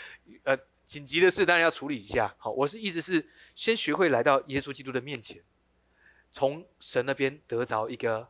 [0.45, 2.33] 呃，紧急的事当然要处理一下。
[2.39, 5.43] 好，我是意思是，先学会来到耶稣基督的面前，
[6.31, 8.29] 从神那边得着一个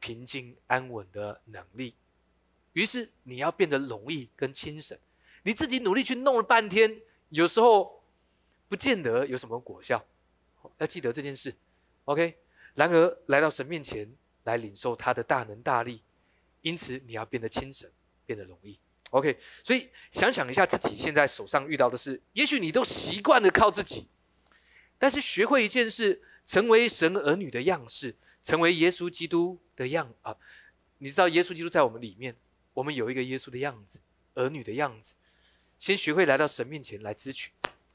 [0.00, 1.94] 平静安稳的能力。
[2.72, 4.98] 于是你要变得容易跟轻省。
[5.42, 7.00] 你自己努力去弄了半天，
[7.30, 8.02] 有时候
[8.68, 10.04] 不见得有什么果效。
[10.78, 11.54] 要记得这件事。
[12.04, 12.38] OK。
[12.74, 14.10] 然而来到神面前
[14.44, 16.00] 来领受他的大能大力，
[16.62, 17.86] 因此你要变得轻省，
[18.24, 18.78] 变得容易。
[19.10, 24.08] OK，所以想想一下自己现在手上遇到的事，也许你都习惯了靠自己，
[24.98, 30.34] 但是学会一件事，成为神儿女的样式，成为耶稣基督的样啊！
[30.96, 32.34] 你知道耶稣基督在我们里面，
[32.74, 34.00] 我们有一个耶稣的样子，
[34.34, 35.14] 儿女的样子。
[35.78, 37.50] 先学会来到神面前来支取，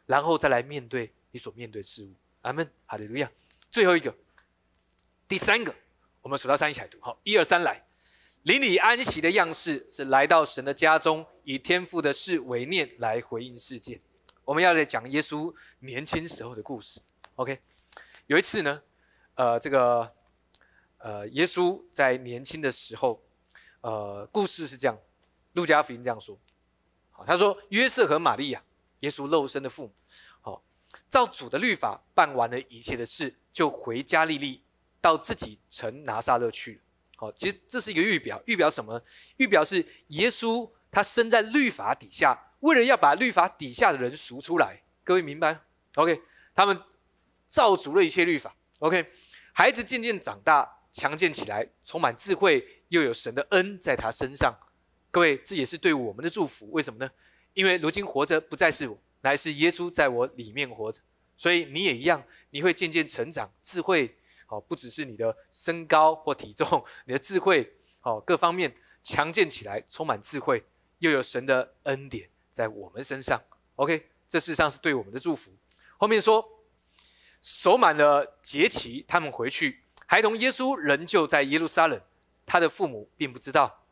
[0.05, 2.13] 然后再来面对你所面对事物。
[2.41, 3.31] 阿门，哈利路亚。
[3.71, 4.13] 最后一个。
[5.27, 5.73] 第三个，
[6.21, 6.97] 我们数到三一起来读。
[7.01, 7.85] 好，一二三，来，
[8.43, 13.99] 邻里安息的样式是来到神的家中，以天父的事为念来回应世界。
[14.45, 17.01] 我们要来讲耶稣年轻时候的故事。
[17.35, 17.59] OK，
[18.27, 18.81] 有一次呢，
[19.35, 20.13] 呃，这个，
[20.99, 23.21] 呃，耶稣在年轻的时候，
[23.87, 24.99] 呃，故事是这样，
[25.53, 26.37] 路加福音这样说。
[27.09, 28.61] 好，他说约瑟和玛利亚，
[28.99, 29.93] 耶稣肉身的父母，
[30.41, 30.61] 好，
[31.07, 34.61] 照主的律法办完了一切的事，就回加利利。
[34.99, 36.81] 到自己城拿撒勒去，
[37.15, 39.01] 好，其实这是一个预表，预表什么？
[39.37, 44.81] 预表是耶稣他生在律法底下，为了要把律法底下的人赎出来。
[45.05, 45.57] 各位明白
[45.95, 46.21] ？OK，
[46.53, 46.77] 他们
[47.47, 48.53] 造足了一切律法。
[48.79, 49.09] OK，
[49.53, 54.57] 孩子渐渐长大，强健起来，充满智慧，又有神的恩在他身上。
[55.11, 56.69] 各位，这也是对我们的祝福。
[56.71, 57.11] 为什么呢？
[57.53, 61.01] 因为如今活着不再是我，乃是耶稣在我里面活着。
[61.37, 64.15] 所以你也一样，你会渐渐成长，智慧。
[64.49, 67.69] 哦，不只是你的身高或体重，你的智慧，
[68.01, 68.73] 哦，各方面
[69.03, 70.63] 强健起来，充满智慧，
[70.99, 73.41] 又有神的恩典在我们身上。
[73.75, 75.51] OK，这事实上是对我们的祝福。
[75.97, 76.63] 后面说，
[77.41, 82.01] 守满了节期，他们回去，孩童耶稣仍旧在耶路撒冷，
[82.47, 83.85] 他的父母并不知道。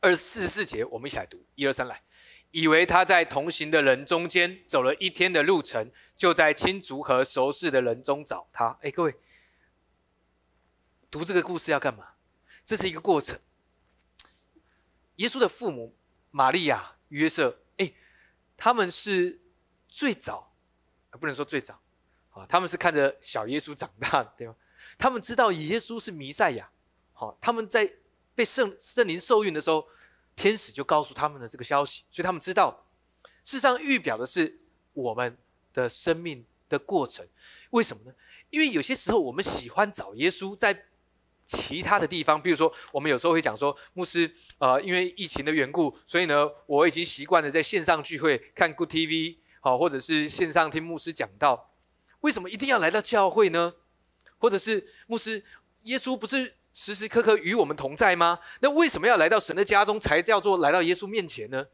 [0.00, 2.02] 二十四节，我们一起来读，一二三，来，
[2.50, 8.78] 以为他在同行的人中间走了一天的路程，就在亲族和熟识的人中找他。
[8.82, 9.14] 哎，各位。
[11.10, 12.08] 读这个故事要干嘛？
[12.64, 13.38] 这是一个过程。
[15.16, 15.96] 耶稣的父母
[16.32, 17.94] 玛利亚、约瑟，哎，
[18.56, 19.40] 他们是
[19.88, 20.52] 最早，
[21.12, 21.80] 不能说最早，
[22.30, 24.56] 啊，他们是看着小耶稣长大的，对吗？
[24.98, 26.68] 他们知道耶稣是弥赛亚，
[27.24, 27.90] 好，他们在
[28.34, 29.86] 被圣圣灵受孕的时候，
[30.36, 32.86] 天使就告诉他们的这个消息，所以他们知道，
[33.42, 34.60] 事实上预表的是
[34.92, 35.36] 我们
[35.72, 37.26] 的生命的过程。
[37.70, 38.14] 为什么呢？
[38.50, 40.86] 因为有些时候我们喜欢找耶稣在。
[41.46, 51.70] 其他的地方，比如说，我们有时候会讲说，牧师，呃，因为疫情的缘故，所以呢，我已经习惯了在线上聚会，看 Good TV，好，或者是线上听牧师讲道。
[52.20, 53.74] 为什么一定要来到教会呢？
[54.38, 55.44] 或者是牧师，
[55.82, 58.40] 耶稣不是时时刻刻与我们同在吗？
[58.60, 61.68] 那为什么要来到神的家中才叫做来到耶稣面前呢？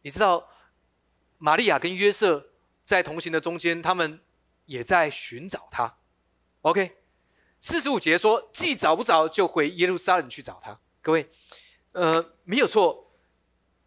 [0.00, 0.48] 你知道，
[1.38, 2.50] 玛利亚跟约瑟
[2.82, 4.18] 在同行的中间，他们
[4.64, 5.98] 也在寻找他。
[6.62, 6.96] OK。
[7.64, 11.30] 四十五节说：“既找不着，就回耶路撒冷去找他。”各位，
[11.92, 13.12] 呃，没有错，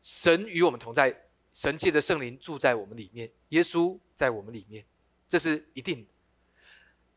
[0.01, 4.85] 神与我们同在，神借着圣灵住在我们里面，耶稣在我们里面，
[5.27, 6.14] 这是一定的。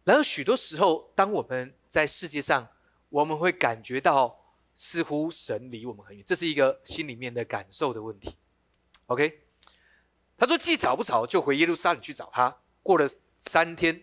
[0.09, 2.67] 然而，许多时候，当我们在世界上，
[3.11, 4.43] 我们会感觉到
[4.75, 8.35] 似乎神离我们很远，这是一个心里面的感受的问题。
[9.09, 9.41] OK，
[10.39, 13.07] 他说：“既找不着，就回耶路撒冷去找他。”过了
[13.39, 14.03] 三天。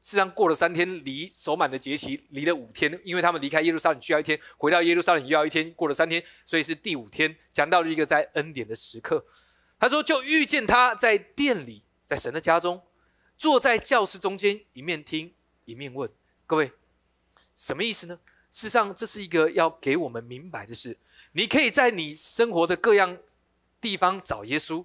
[0.00, 9.24] 事实上，过了三天，离守满的节期离了五天，因为他们离开耶路撒冷需要一天，回到耶路撒冷又要一天，过了三天，所以是第五天，讲到了一个在恩典的时刻。
[9.78, 12.80] 他说：“就遇见他在店里，在神的家中，
[13.42, 15.34] 坐在教室中间，一面听
[15.64, 16.08] 一面问。”
[16.46, 16.70] 各位，
[17.56, 18.16] 什么意思呢？
[18.52, 20.96] 事实上，这是一个要给我们明白的事。
[21.32, 23.18] 你可以在你生活的各样
[23.80, 24.84] 地方找耶稣，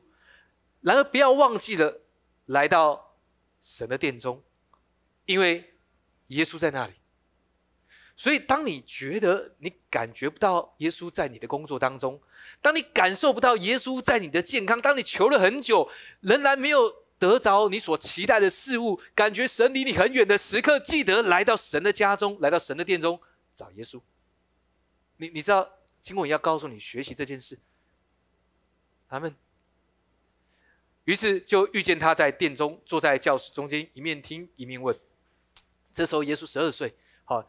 [0.81, 2.01] 然而不要忘记了
[2.47, 3.13] 来到
[3.61, 4.41] 神的殿中，
[5.27, 5.75] 因为
[6.29, 6.93] 耶稣在那里。
[8.15, 12.19] 所以，当你觉得你感觉不到耶稣在你的工作当中，
[12.59, 15.87] 当你感受不到耶稣在你的健康，当你求了很久
[16.21, 23.19] 仍然没有得着你所期待的事物，感觉神离你很远的时刻，记得来到神的家中，来到神的殿中
[23.53, 24.01] 找耶稣。
[25.17, 27.57] 你你知道经文要告诉你学习这件事，
[29.09, 29.35] 他们
[31.05, 34.97] 于是就遇见他在殿中坐在教室中间，一面听一面问。
[35.91, 36.95] 这时候耶稣十二岁，
[37.25, 37.47] 好。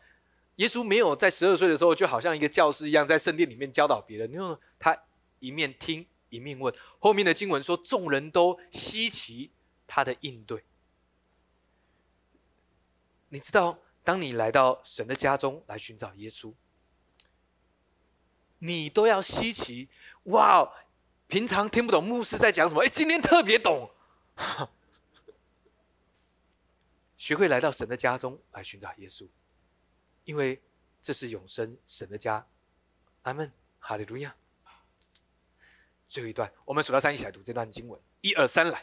[0.57, 4.33] 耶稣没有在十二岁的时候，就好像一个教师一样，在圣殿里面教导别人。
[4.33, 5.01] 因为他
[5.39, 6.75] 一面听一面问。
[6.99, 9.53] 后面的经文说，众人都稀奇
[9.89, 10.63] 他的应对。
[13.31, 16.55] 你知道，当你来到神的家中来寻找耶稣，
[18.59, 19.89] 你都要稀奇。
[20.25, 20.73] 哇，
[21.27, 23.91] 平常听不懂牧师在讲什么，哎，今天特别懂。
[27.19, 29.27] 学会来到神的家中来寻找耶稣。
[30.25, 30.63] 因为
[31.03, 32.47] 这是永生神的家，
[33.23, 34.35] 阿门，哈利路亚。
[36.09, 38.01] 最后一段，我们数到三一起来读这段经文。
[38.21, 38.83] 一二三，来！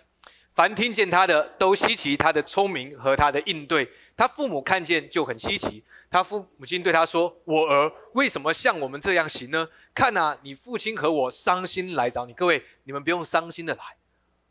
[0.55, 3.91] 凡听见他的，都稀奇他的聪明和他的应对。
[4.15, 5.83] 他父母看见就很稀奇。
[6.09, 9.67] 他父母亲对他说：“我儿，为什么像我们这样行呢？
[9.93, 12.31] 看呐，你父亲和我伤心来找你。
[12.31, 13.83] 各位，你们不用伤心的来。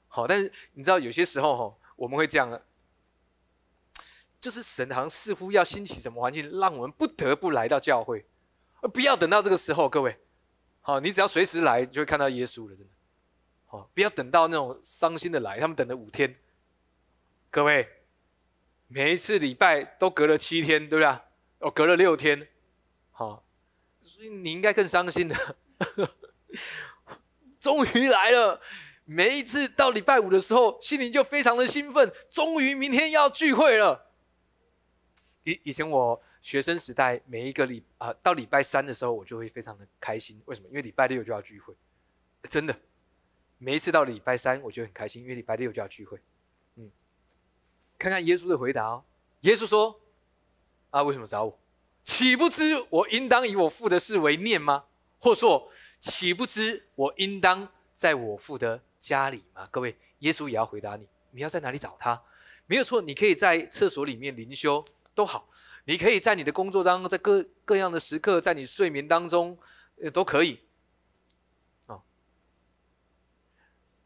[0.06, 2.60] 好，但是你知道有些时候哈，我们会这样。”
[4.38, 8.26] 就是神好像似乎要兴起什么环境，让我们不得不来到教会，
[8.82, 9.88] 而不要等到这个时候。
[9.88, 10.18] 各位，
[10.82, 12.76] 好，你只要随时来，就会看到耶稣了。
[12.76, 12.92] 真的，
[13.74, 15.58] 哦，不要等到那种伤心的来。
[15.58, 16.32] 他们等了五天，
[17.50, 17.88] 各位，
[18.86, 21.06] 每一次礼拜都隔了七天，对不对？
[21.58, 22.46] 哦，隔了六天，
[23.10, 23.44] 好，
[24.00, 25.56] 所以你应该更伤心的。
[27.58, 28.60] 终于来了，
[29.04, 34.12] 每一次到礼拜五的时候，心里就非常的兴奋，终于明天要聚会了。
[35.42, 40.40] 以以前我学生时代，每一个礼啊到礼拜三的时候，我就会非常的开心。
[40.44, 40.68] 为什么？
[40.68, 41.74] 因为礼拜六就要聚会，
[42.48, 42.78] 真的。
[43.64, 46.20] 每一次到礼拜三，我就很开心，因为礼拜六就要聚会。
[46.76, 46.90] 嗯，
[47.98, 49.02] 看看耶稣的回答哦。
[49.40, 49.98] 耶稣说
[50.90, 51.58] ：“啊，为什么找我？
[52.04, 54.84] 岂不知我应当以我父的事为念吗？
[55.18, 62.22] 或说，岂不知我应当在我父的家里吗？”各位，耶稣也要回答你：你要在哪里找他？
[62.66, 64.84] 没有错，你可以在厕所里面灵修。
[65.14, 65.48] 都好，
[65.84, 69.56] 你可以在你的工作当中，在各各样的时刻，在你睡眠当中，
[70.02, 70.60] 呃，都可以。
[71.86, 72.02] 啊，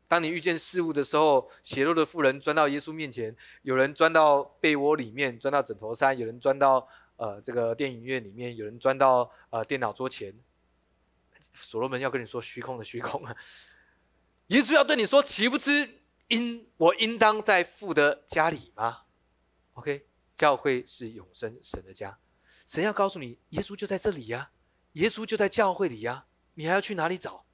[0.09, 10.35] 当你遇见事物的时候，血肉的妇人钻到耶稣面前，有人钻到被窝里面，钻到枕头山，有人钻到呃这个电影院里面，有人钻到呃电脑桌前。
[11.55, 13.37] 所罗门要跟你说虚空的虚空啊，
[14.49, 19.03] 耶稣要对你说，岂不知应我应当在父的家里吗
[19.75, 20.07] ？OK。
[20.37, 22.17] 教会是永生神的家，
[22.65, 24.53] 神要告诉你，耶稣就在这里呀，
[24.93, 27.45] 耶稣就在教会里呀，你还要去哪里找？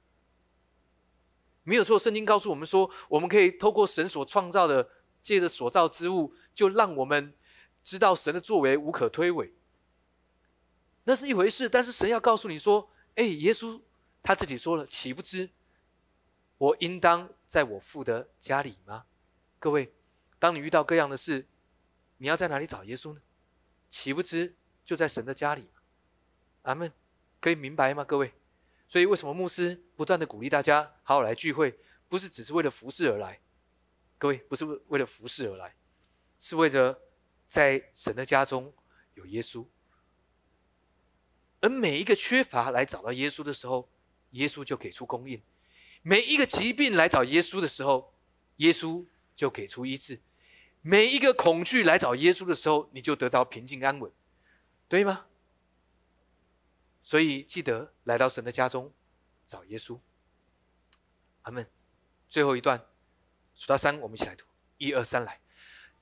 [1.65, 4.87] 没有错，圣经告诉我们说，我们可以透过神所创造的，
[5.21, 7.33] 借着所造之物，就让我们
[7.83, 9.51] 知道神的作为无可推诿。
[11.03, 13.81] 那是一回事，但是神要告诉你说，哎，耶稣
[14.21, 15.49] 他自己说了，岂不知
[16.57, 19.05] 我应当在我父的家里吗？
[19.57, 19.91] 各位，
[20.37, 21.47] 当你遇到各样的事，
[22.17, 23.19] 你要在哪里找耶稣呢？
[23.89, 25.67] 岂不知就在神的家里
[26.61, 26.91] 阿门，
[27.41, 28.31] 可以明白吗，各位？
[28.87, 31.77] 所以为什么牧师不断的鼓励大家好好来聚会，
[32.07, 33.39] 不是只是为了服侍而来？
[34.17, 35.75] 各位，不是为了服侍而来，
[36.39, 36.99] 是为着
[37.47, 38.73] 在神的家中
[39.15, 39.65] 有耶稣。
[41.61, 43.89] 而每一个缺乏来找到耶稣的时候，
[44.31, 45.39] 耶稣就给出供应；
[46.03, 48.13] 每一个疾病来找耶稣的时候，
[48.57, 49.03] 耶稣
[49.35, 50.21] 就给出医治。
[50.81, 54.11] 每一个恐惧来找耶稣的时候，你就得到平静安稳，
[54.87, 55.25] 对吗？
[57.05, 58.91] 所以记得来到神的家中
[59.47, 59.97] 找耶稣。
[61.43, 61.65] 阿门。
[62.27, 62.83] 最后一段，
[63.55, 64.43] 数到三，我们一起来读。
[64.77, 65.39] 一二三，来。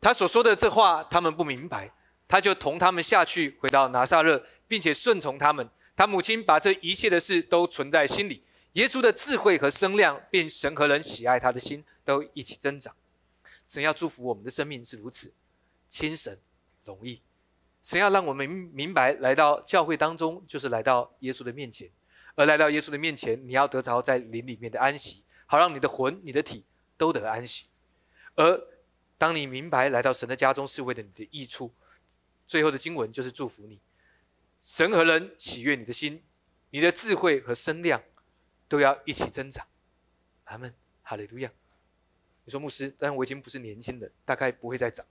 [0.02, 1.94] 他所说的这话，他们不明白，
[2.28, 5.70] 他就同他们下去，回到拿撒勒，并且顺从他们。
[5.96, 8.44] 他母亲把这一切的事都存在心里。
[8.74, 12.96] 耶稣的智慧和声量，并神和人喜爱他的心，都一起增长。
[13.68, 15.34] 神要祝福我们的生命是如此，
[15.88, 16.40] 亲神
[16.86, 17.22] 容易。
[17.84, 21.90] 神要让我们明白，来到教会当中就是来到耶稣的面前，
[22.36, 26.66] 而来到耶稣的面前，你要得着在灵里面的安息，好让你的魂、你的体
[26.98, 27.66] 都得安息。
[28.36, 28.68] 而
[29.18, 31.74] 当你明白来到神的家中是为了你的益处，
[32.48, 33.80] 最后的经文就是祝福你，
[34.62, 36.24] 神和人喜悦你的心，
[36.70, 38.02] 你的智慧和声量
[38.70, 39.68] 都要一起增长。
[40.46, 41.52] 阿门，哈利路亚。
[42.46, 45.06] 你说牧师，但我已经不是年轻人，大概不会再长。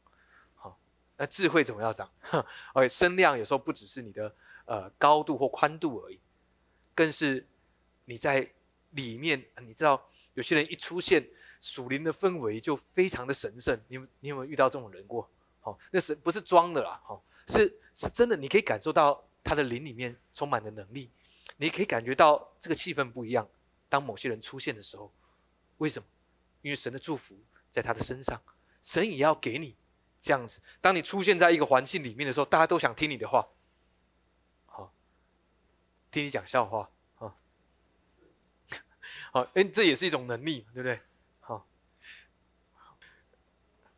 [1.22, 2.10] 那智慧总要长。
[2.74, 6.18] OK，声量有时候不只是你的呃高度或宽度而已，
[6.96, 7.46] 更是
[8.06, 8.50] 你在
[8.90, 9.40] 里面。
[9.60, 10.04] 你知道，
[10.34, 11.24] 有些人一出现，
[11.60, 13.80] 属灵的氛围就非常的神圣。
[13.86, 15.30] 你你有没有遇到这种人过？
[15.60, 17.00] 好，那是不是装的啦？
[17.04, 21.08] 好，是是真的，你可以感受到他的灵里面充满的能力，
[21.56, 23.48] 你可以感觉到这个气氛不一样。
[23.88, 25.12] 当某些人出现的时候，
[25.78, 26.08] 为什么？
[26.62, 27.38] 因为神的祝福
[27.70, 28.42] 在他的身上，
[28.82, 29.76] 神也要给你
[30.22, 30.60] 这样子。
[30.80, 33.44] 当你出现在一个环境里面的时候，大家都想听你的话，
[34.66, 34.94] 好，
[36.12, 37.34] 听你讲笑话，啊，
[39.32, 41.00] 好， 哎，这也是一种能力，对不对？
[41.40, 41.66] 好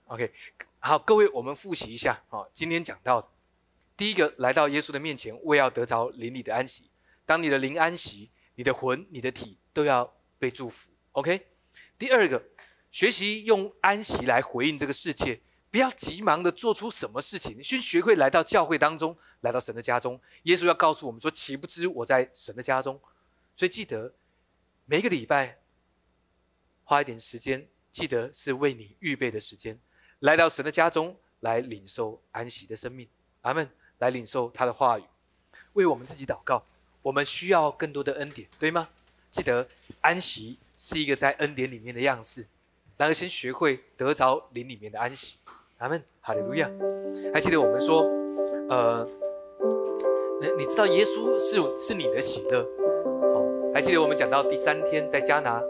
[0.07, 0.33] ，OK，
[0.79, 3.29] 好，各位，我们复习一下，好，今天讲到的，
[3.95, 6.91] 第一个，来到耶稣的面前，为要得着灵里的安息。
[7.27, 11.47] 当你的灵安息，你的魂、你的体都要被祝福，OK。
[11.99, 12.43] 第二个。
[12.95, 15.41] 学习用安息来回应这个世界，
[15.75, 20.20] 不要急忙的做出什么事情，先学会来到教会当中，来到神的家中。
[20.45, 23.01] 耶稣要告诉我们说：“岂不知我在神的家中？”
[23.57, 24.14] 所以记得
[24.85, 25.59] 每个礼拜
[26.85, 29.77] 花一点时间，记得是为你预备的时间，
[30.20, 33.09] 来到神的家中来领受安息的生命。
[33.41, 33.68] 阿门！
[33.99, 35.03] 来领受他的话语，
[35.72, 36.64] 为我们自己祷告。
[37.03, 38.89] 我们需要更多的恩典，对吗？
[39.29, 39.68] 记得
[40.01, 42.47] 安息是一个在恩典里面的样式。
[42.97, 45.39] 然后先学会得着灵里面的安息，
[45.79, 46.70] 阿门，哈利路亚。
[47.33, 48.09] 还记得我们说，
[48.68, 49.07] 呃，
[50.41, 52.62] 你你知道耶稣是是你的喜乐，
[53.33, 53.45] 好，
[53.75, 55.62] 还记得我们讲到第三天在加拿，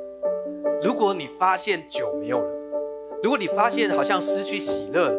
[0.83, 2.49] 如果你发现酒没有了，
[3.23, 5.11] 如果你发现好像失去喜乐，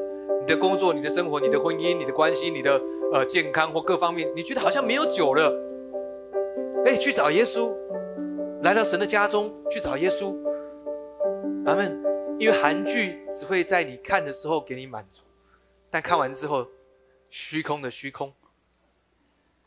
[0.41, 2.79] 你的工作、你的生活、你的婚姻、你的关系、你的
[3.11, 5.51] 呃健康或各方面，你觉得好像没有酒了，
[6.85, 7.73] 哎，去找耶稣，
[8.61, 10.33] 来到神的家中去找耶稣。
[11.65, 12.14] 阿门。
[12.37, 15.23] 因为韩剧只会在你看的时候给你满足，
[15.89, 16.67] 但看完之后，
[17.29, 18.33] 虚空的虚空。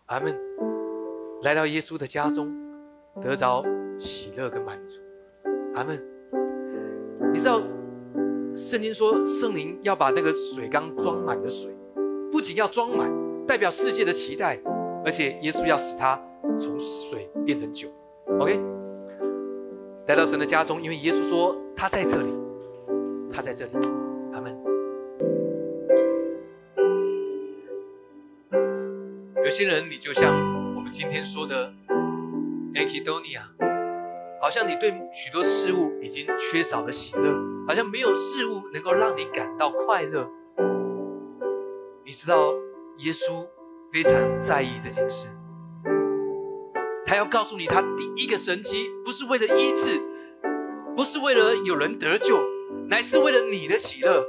[0.06, 0.38] 阿门。
[1.42, 2.52] 来到耶稣的家中，
[3.22, 3.64] 得着
[3.98, 5.00] 喜乐跟满足。
[5.74, 6.02] 阿门。
[7.32, 7.60] 你知道，
[8.54, 11.74] 圣经说圣灵要把那个水缸装满的水，
[12.32, 13.10] 不仅要装满，
[13.46, 14.60] 代表世界的期待，
[15.04, 16.20] 而且耶稣要使它
[16.58, 17.88] 从水变成酒。
[18.40, 18.60] OK。
[20.06, 22.34] 来到神的家中，因为耶稣说他在这里，
[23.32, 23.72] 他在这里，
[24.32, 24.56] 阿门。
[29.44, 30.34] 有些人，你就像
[30.74, 31.72] 我们今天说的
[32.74, 33.42] a k i d o n i a
[34.40, 37.34] 好像你对许多事物已经缺少了喜乐，
[37.66, 40.28] 好像没有事物能够让你感到快乐。
[42.04, 42.52] 你知道，
[42.98, 43.46] 耶稣
[43.92, 45.28] 非常在意这件事。
[47.04, 50.00] 他要告诉你，他第一个神迹不是为了医治，
[50.94, 52.38] 不是为了有人得救，
[52.88, 54.26] 乃是为了你的喜乐。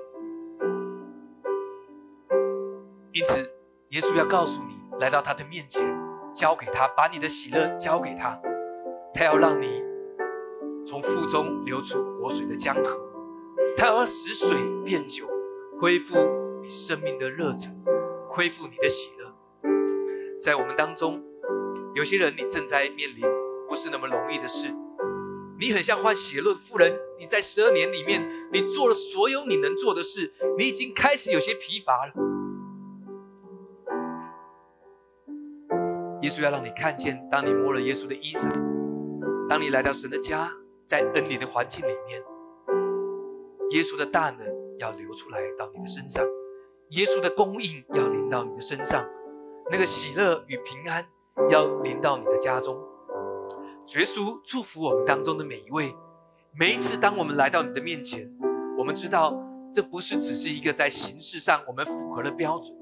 [3.13, 3.49] 因此，
[3.89, 5.83] 耶稣要告诉你，来到他的面前，
[6.33, 8.39] 交给他，把你的喜乐交给他。
[9.13, 9.81] 他要让你
[10.85, 12.99] 从腹中流出活水的江河，
[13.75, 15.27] 他要使水变酒，
[15.79, 16.15] 恢复
[16.61, 17.75] 你生命的热忱，
[18.27, 19.33] 恢复你的喜乐。
[20.39, 21.23] 在我们当中。
[21.95, 23.25] 有些人，你正在面临
[23.67, 24.73] 不是那么容易的事，
[25.59, 26.97] 你很像患血论妇人。
[27.19, 32.13] 你在十二年里面，你做了所有你能做的事，你已经开始有些疲乏了。
[36.21, 38.49] 耶稣要让你看见，当你摸了耶稣的衣裳，
[39.49, 40.49] 当你来到神的家，
[40.85, 42.23] 在恩典的环境里面，
[43.71, 44.47] 耶稣的大能
[44.79, 46.25] 要流出来到你的身上，
[46.91, 49.05] 耶稣的供应要临到你的身上，
[49.69, 51.05] 那个喜乐与平安。
[51.49, 52.77] 要临到你的家中，
[53.97, 55.95] 耶稣祝福我们当中的每一位。
[56.53, 58.31] 每一次当我们来到你的面前，
[58.77, 59.35] 我们知道
[59.73, 62.77] 这不是只是一个在形式上我们符合的标准，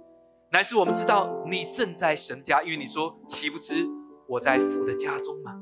[0.52, 3.88] 乃是我们知道你正在神家，因为你说岂不知
[4.28, 5.56] 我在父的家中吗？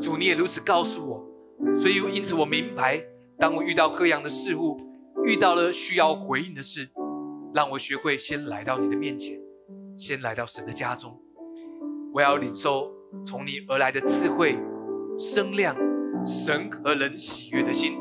[0.00, 3.04] 主，你也如此告诉我，所以因此我明白，
[3.38, 4.80] 当我遇到各样的事物，
[5.24, 6.90] 遇到了需要回应的事，
[7.54, 9.40] 让我学会先来到你的面前，
[9.96, 11.20] 先来到神的家中。
[12.12, 12.90] 我要领受
[13.24, 14.58] 从你而来的智慧、
[15.18, 15.76] 声量、
[16.26, 17.94] 神和人喜悦的心，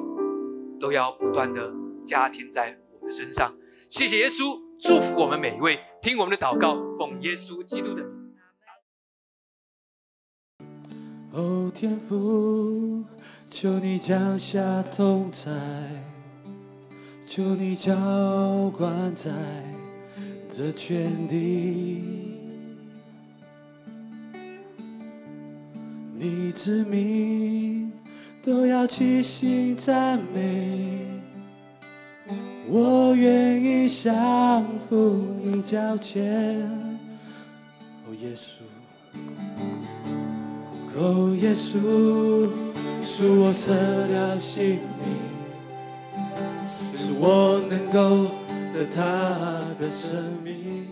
[0.80, 1.72] 都要不断的
[2.06, 3.54] 加添在我的身上。
[3.90, 8.14] 谢谢耶稣，祝福我们每一位，听我们的祷告，奉耶稣基督的名。
[11.32, 13.04] 哦，天父，
[13.48, 15.52] 求你降下同在，
[17.26, 17.94] 求你浇
[18.78, 19.32] 灌在
[20.50, 22.35] 这全地。
[26.18, 27.92] 你之名
[28.42, 31.06] 都要齐心赞美，
[32.70, 36.62] 我愿意降服你脚前。
[38.08, 38.62] 哦，耶稣，
[40.96, 42.50] 哦，耶稣，
[43.02, 43.74] 是我舍
[44.08, 45.06] 掉性命，
[46.96, 48.32] 使我能够
[48.74, 49.02] 得他
[49.78, 50.85] 的生命。